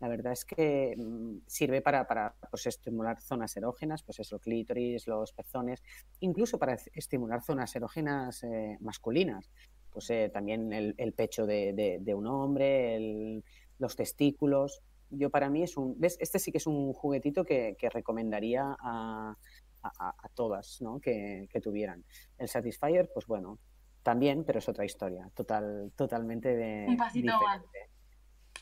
[0.00, 5.06] La verdad es que mm, sirve para, para pues, estimular zonas erógenas, pues eso, clítoris,
[5.06, 5.82] los pezones,
[6.20, 8.42] incluso para es- estimular zonas erógenas
[8.80, 9.50] masculinas,
[9.92, 13.44] pues eh, también el, el pecho de, de- de un hombre, el-
[13.78, 14.80] los testículos.
[15.10, 16.16] Yo para mí es un, ¿ves?
[16.20, 19.34] Este sí que es un juguetito que, que recomendaría a,
[19.82, 21.00] a- todas, ¿no?
[21.00, 22.04] Que, que tuvieran.
[22.38, 23.58] El Satisfyer, pues bueno,
[24.02, 27.62] también, pero es otra historia, total, totalmente de, Un pasito más.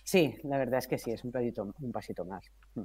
[0.05, 2.45] Sí, la verdad es que sí, es un pasito, un pasito más.
[2.74, 2.83] Mm.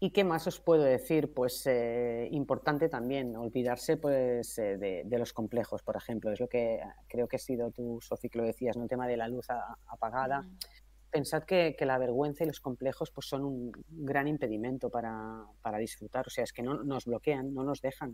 [0.00, 1.34] ¿Y qué más os puedo decir?
[1.34, 6.30] Pues eh, importante también olvidarse pues, eh, de, de los complejos, por ejemplo.
[6.30, 8.84] Es lo que creo que ha sido tú, Sofi, que lo decías, ¿no?
[8.84, 10.46] El tema de la luz a- apagada.
[11.10, 15.78] Pensad que, que la vergüenza y los complejos pues, son un gran impedimento para, para
[15.78, 16.26] disfrutar.
[16.28, 18.10] O sea, es que no nos bloquean, no nos dejan.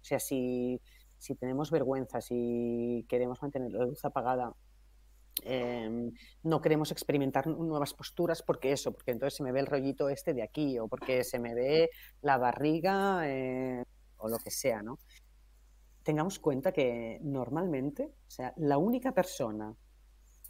[0.00, 0.80] O sea, si,
[1.18, 4.54] si tenemos vergüenza, si queremos mantener la luz apagada,
[5.44, 6.10] eh,
[6.42, 10.34] no queremos experimentar nuevas posturas porque eso, porque entonces se me ve el rollito este
[10.34, 11.90] de aquí o porque se me ve
[12.22, 13.84] la barriga eh,
[14.18, 14.98] o lo que sea, ¿no?
[16.02, 19.74] Tengamos cuenta que normalmente, o sea, la única persona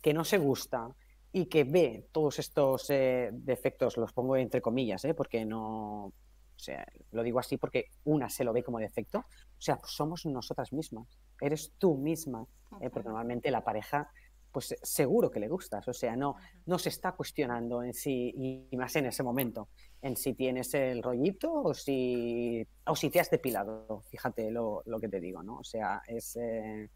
[0.00, 0.94] que no se gusta
[1.32, 5.14] y que ve todos estos eh, defectos, los pongo entre comillas, ¿eh?
[5.14, 9.60] porque no, o sea, lo digo así porque una se lo ve como defecto, o
[9.60, 11.06] sea, somos nosotras mismas,
[11.40, 14.10] eres tú misma, porque normalmente la pareja,
[14.50, 16.36] pues seguro que le gustas, o sea, no,
[16.66, 19.68] no se está cuestionando en sí y, más en ese momento.
[20.00, 24.02] en si tienes el rollito o si, o si te has depilado.
[24.10, 25.58] Fíjate lo, lo que te digo, ¿no?
[25.58, 26.88] O sea, es eh,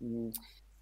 [0.00, 0.28] mm,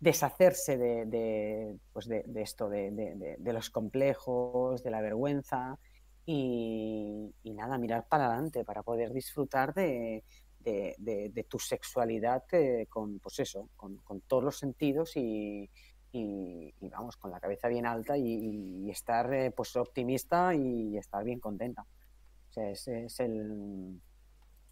[0.01, 2.91] deshacerse de, de, pues de, de esto, de,
[3.39, 5.79] de, los complejos, de la vergüenza
[6.27, 10.25] y, y nada, mirar para adelante para poder disfrutar de,
[10.59, 15.69] de, tu sexualidad eh, con, pues eso, con, con, todos los sentidos y,
[16.13, 21.41] y, vamos, con la cabeza bien alta y, estar eh, pues optimista y estar bien
[21.41, 21.83] contenta.
[21.83, 24.01] O sea, ese es el,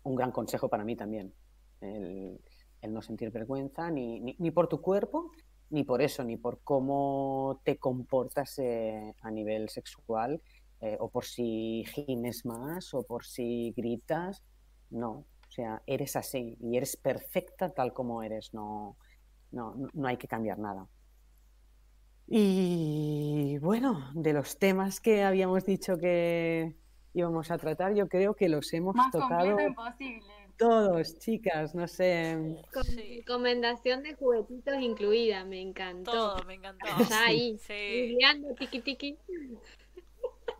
[0.02, 1.32] un gran consejo para mí también,
[1.80, 2.40] el,
[2.82, 5.30] el no sentir vergüenza ni, ni, ni, por tu cuerpo,
[5.70, 10.42] ni por eso, ni por cómo te comportas eh, a nivel sexual,
[10.80, 14.42] eh, o por si gimes más, o por si gritas,
[14.90, 18.96] no, o sea, eres así y eres perfecta tal como eres, no,
[19.52, 20.86] no, no hay que cambiar nada.
[22.32, 26.76] Y bueno, de los temas que habíamos dicho que
[27.12, 30.22] íbamos a tratar, yo creo que los hemos Más tocado imposible.
[30.56, 32.56] todos, chicas, no sé.
[32.72, 36.12] Con recomendación de juguetitos incluida, me encantó.
[36.12, 36.86] Todo, me encantó.
[37.26, 38.16] Ahí, Sí.
[38.84, 39.18] tiki.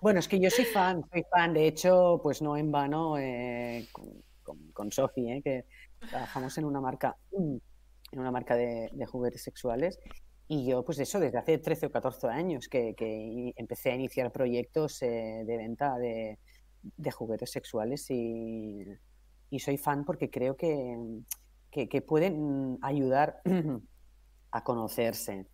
[0.00, 1.54] Bueno, es que yo soy fan, soy fan.
[1.54, 4.08] De hecho, pues no en vano, eh, con,
[4.42, 5.66] con, con Sofi, eh, que
[6.08, 7.60] trabajamos en una marca, en
[8.18, 10.00] una marca de, de juguetes sexuales
[10.53, 14.32] y yo, pues eso, desde hace 13 o 14 años que, que empecé a iniciar
[14.32, 16.40] proyectos eh, de venta de,
[16.82, 18.84] de, juguetes sexuales y,
[19.48, 20.98] y, soy fan porque creo que,
[21.70, 23.40] que, que, pueden ayudar
[24.51, 25.46] a conocerse,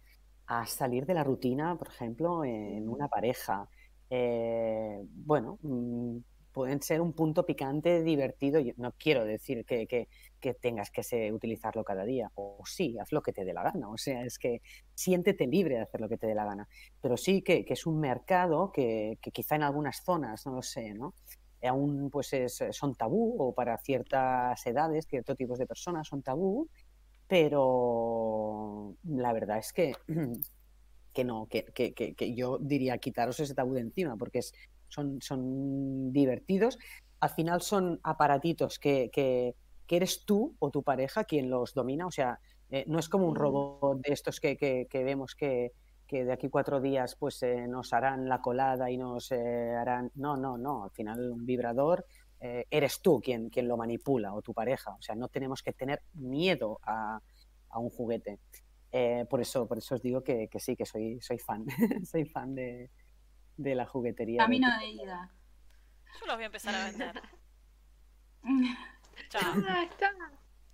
[0.47, 3.69] a salir de la rutina, por ejemplo, en una pareja.
[4.09, 6.17] Eh, bueno, mm,
[6.57, 8.59] pueden ser un punto picante, divertido.
[8.61, 10.09] Yo no quiero decir que, que,
[10.41, 13.91] que tengas que utilizarlo cada día, o sí, haz lo que te dé la gana.
[13.91, 14.63] O sea, es que
[14.95, 16.67] siéntete libre de hacer lo que te dé la gana.
[17.03, 20.95] Pero sí que, que es un mercado que, quizá en algunas zonas, no lo sé,
[20.95, 21.13] ¿no?
[21.63, 26.71] aún pues es, son tabú, o para ciertas edades, ciertos tipos de personas son tabú,
[27.29, 29.93] pero la verdad es que,
[31.13, 34.55] que no, que, que, que yo diría quitaros ese tabú de encima, porque es
[34.89, 36.79] son, son divertidos.
[37.21, 39.55] Al final son aparatitos que, que,
[39.87, 42.07] que, eres tú o tu pareja quien los domina.
[42.07, 42.39] O sea,
[42.71, 45.73] eh, no es como un robot de estos que, que, que vemos que,
[46.07, 50.11] que de aquí cuatro días pues eh, nos harán la colada y nos eh, harán...
[50.15, 50.85] No, no, no.
[50.85, 52.07] Al final un vibrador
[52.41, 54.93] eh, eres tú quien, quien lo manipula o tu pareja.
[54.93, 57.21] O sea, no tenemos que tener miedo a,
[57.71, 58.39] a un juguete.
[59.29, 61.67] Por, eso, por eso os digo que, que sí, que soy, soy fan.
[62.11, 62.89] soy fan de,
[63.57, 64.43] de la juguetería.
[64.43, 65.31] Camino de, de ida.
[66.21, 67.23] Yo los voy a empezar a vender.
[69.29, 69.55] Chao.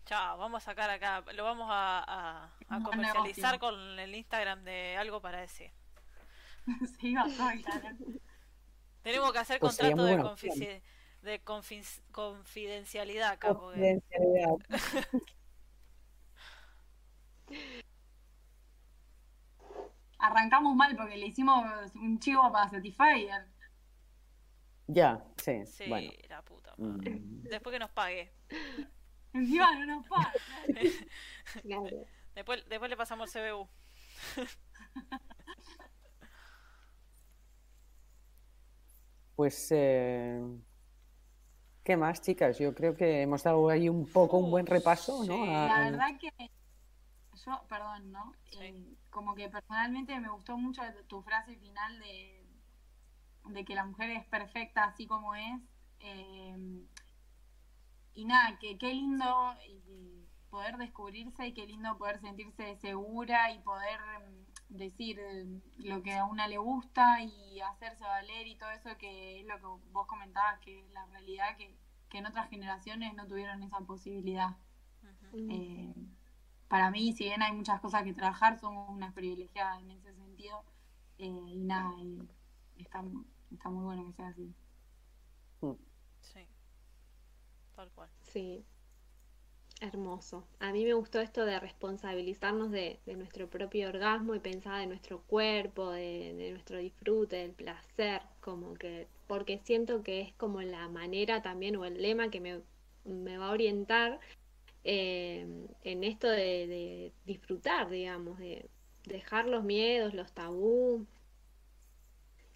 [0.05, 4.97] Chao, vamos a sacar acá, lo vamos a, a, a comercializar con el Instagram de
[4.97, 5.70] algo para decir.
[7.01, 7.55] Sí, va a
[9.03, 10.80] Tenemos que hacer pues contrato de, confici
[11.22, 13.55] de confi confidencialidad acá.
[13.55, 14.55] Confidencialidad.
[20.23, 23.45] arrancamos mal porque le hicimos un chivo para Satisfyer.
[24.87, 25.66] Ya, sí.
[25.66, 26.12] Sí, bueno.
[26.29, 26.75] la puta.
[26.79, 27.43] Mm.
[27.43, 28.33] Después que nos pague.
[29.33, 30.33] Encima no nos paga.
[31.62, 32.07] claro.
[32.35, 33.68] después, después le pasamos el CBU.
[39.37, 40.41] pues, eh,
[41.83, 42.59] ¿qué más, chicas?
[42.59, 45.45] Yo creo que hemos dado ahí un poco un buen repaso, ¿no?
[45.45, 46.31] Sí, a, la verdad que
[47.45, 48.32] yo, perdón, ¿no?
[48.51, 48.59] Sí.
[48.60, 52.47] Eh, como que personalmente me gustó mucho tu frase final de,
[53.47, 55.60] de que la mujer es perfecta así como es.
[56.01, 56.86] Eh,
[58.14, 63.60] y nada, que qué lindo y poder descubrirse y qué lindo poder sentirse segura y
[63.60, 65.19] poder mm, decir
[65.78, 69.56] lo que a una le gusta y hacerse valer y todo eso que es lo
[69.56, 71.74] que vos comentabas, que es la realidad que,
[72.10, 74.51] que en otras generaciones no tuvieron esa posibilidad.
[75.02, 75.47] Uh -huh.
[75.51, 75.94] eh,
[76.73, 80.65] para mí, si bien hay muchas cosas que trabajar, somos unas privilegiadas en ese sentido.
[81.19, 82.19] Eh, y nada, y
[82.78, 83.05] está,
[83.53, 84.55] está, muy bueno que sea así.
[86.23, 86.40] Sí,
[87.77, 88.09] tal cual.
[88.23, 88.65] Sí,
[89.82, 90.47] hermoso.
[90.61, 94.86] A mí me gustó esto de responsabilizarnos de, de nuestro propio orgasmo y pensar de
[94.86, 100.62] nuestro cuerpo, de, de, nuestro disfrute, del placer, como que, porque siento que es como
[100.62, 102.62] la manera también o el lema que me,
[103.05, 104.20] me va a orientar
[104.85, 105.47] eh,
[105.83, 108.69] en esto de, disfrutar, digamos, de
[109.05, 111.07] dejar los miedos, los tabú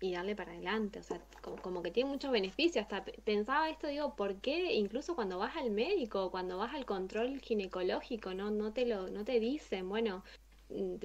[0.00, 3.86] y darle para adelante, o sea, como, como, que tiene muchos beneficios, hasta pensaba esto,
[3.86, 8.72] digo, ¿por qué incluso cuando vas al médico, cuando vas al control ginecológico, no, no
[8.72, 10.22] te lo, no te dicen, bueno,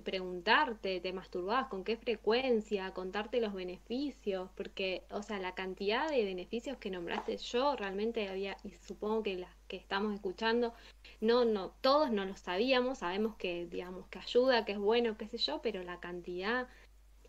[0.04, 6.24] preguntarte, te masturbabas, con qué frecuencia, contarte los beneficios, porque, o sea, la cantidad de
[6.26, 10.74] beneficios que nombraste yo realmente había, y supongo que las que estamos escuchando,
[11.20, 15.28] no, no, todos no lo sabíamos, sabemos que, digamos, que ayuda, que es bueno, qué
[15.28, 16.68] sé yo, pero la cantidad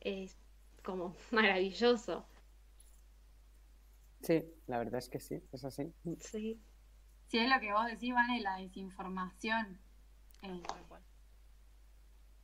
[0.00, 0.36] es
[0.82, 2.26] como maravilloso.
[4.22, 5.92] Sí, la verdad es que sí, es así.
[6.20, 6.60] Sí.
[7.26, 9.80] Si es lo que vos decís, Vane, la desinformación.
[10.42, 10.62] Eh,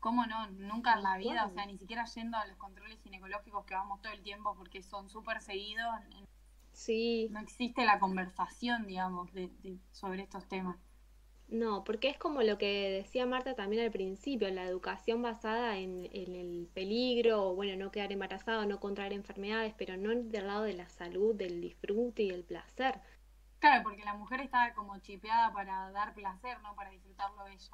[0.01, 0.49] ¿Cómo no?
[0.51, 4.01] Nunca en la vida, o sea, ni siquiera yendo a los controles ginecológicos que vamos
[4.03, 5.89] todo el tiempo porque son súper seguidos.
[6.73, 7.31] Sí.
[7.31, 10.77] No existe la conversación, digamos, de, de- sobre estos temas.
[11.49, 16.09] No, porque es como lo que decía Marta también al principio, la educación basada en,
[16.12, 20.62] en el peligro, o bueno, no quedar embarazado, no contraer enfermedades, pero no del lado
[20.62, 23.01] de la salud, del disfrute y el placer.
[23.61, 27.70] Claro, porque la mujer está como chipeada para dar placer, no para disfrutarlo ella.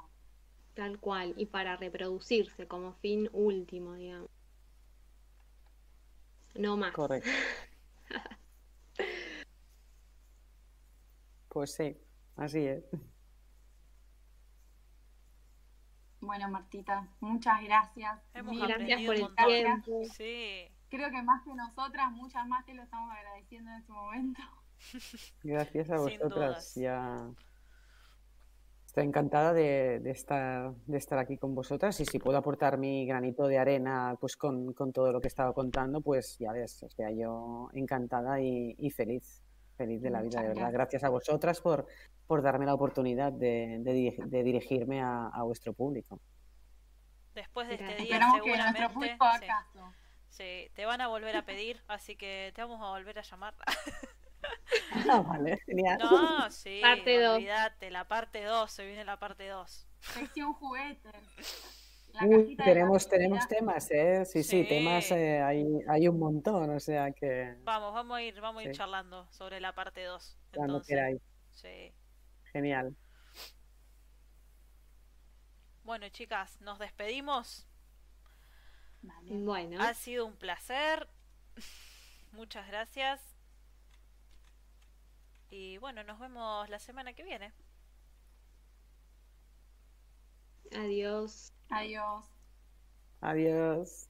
[0.74, 4.30] Tal cual, y para reproducirse como fin último, digamos.
[6.54, 6.92] No más.
[6.92, 7.30] Correcto.
[11.48, 11.96] Pues sí,
[12.34, 12.84] así es.
[16.18, 18.20] Bueno, Martita, muchas gracias.
[18.34, 20.02] Hemos Gracias por el tiempo.
[20.16, 20.68] Sí.
[20.88, 24.40] Creo que más que nosotras, muchas más te lo estamos agradeciendo en este momento.
[25.44, 26.30] Gracias a Sin vosotras.
[26.30, 26.74] dudas.
[26.74, 27.30] Ya
[28.94, 33.04] estoy encantada de, de estar, de estar aquí con vosotras y si puedo aportar mi
[33.06, 36.80] granito de arena pues con, con todo lo que he estado contando, pues ya ves,
[36.84, 39.42] o sea, yo encantada y, y feliz,
[39.76, 40.70] feliz de la vida, de verdad.
[40.72, 41.02] gracias.
[41.02, 41.88] A vosotras por,
[42.28, 46.20] por darme la oportunidad de, de diri- de dirigirme a, a vuestro público.
[47.34, 48.94] Después de este día, Esperamos que nuestro seguramente.
[48.94, 49.26] público
[50.28, 53.54] sí, te van a volver a pedir, así que te vamos a volver a llamar.
[55.10, 55.98] Ah, vale, genial.
[55.98, 57.36] No, sí, Parte dos.
[57.36, 59.86] olvídate, la parte 2, se viene la parte 2.
[60.00, 61.12] Sección juguetes.
[62.12, 64.24] La Uy, tenemos, la tenemos temas, ¿eh?
[64.24, 64.68] Sí, sí, Sí.
[64.68, 68.64] temas eh, hay, hay un montón, o sea que Vamos, vamos a ir, vamos a
[68.64, 68.76] ir Sí.
[68.78, 70.38] charlando sobre la parte 2.
[70.54, 71.20] cuando queráis.
[71.50, 71.92] sí.
[72.52, 72.94] Genial.
[75.82, 77.66] Bueno, chicas, nos despedimos.
[79.02, 79.30] Vale.
[79.44, 81.08] Bueno, Ha sido un placer.
[82.32, 83.33] Muchas gracias.
[85.56, 87.52] Y bueno, nos vemos la semana que viene.
[90.72, 91.52] adiós.
[91.68, 92.24] Adiós.
[93.20, 94.08] Adiós.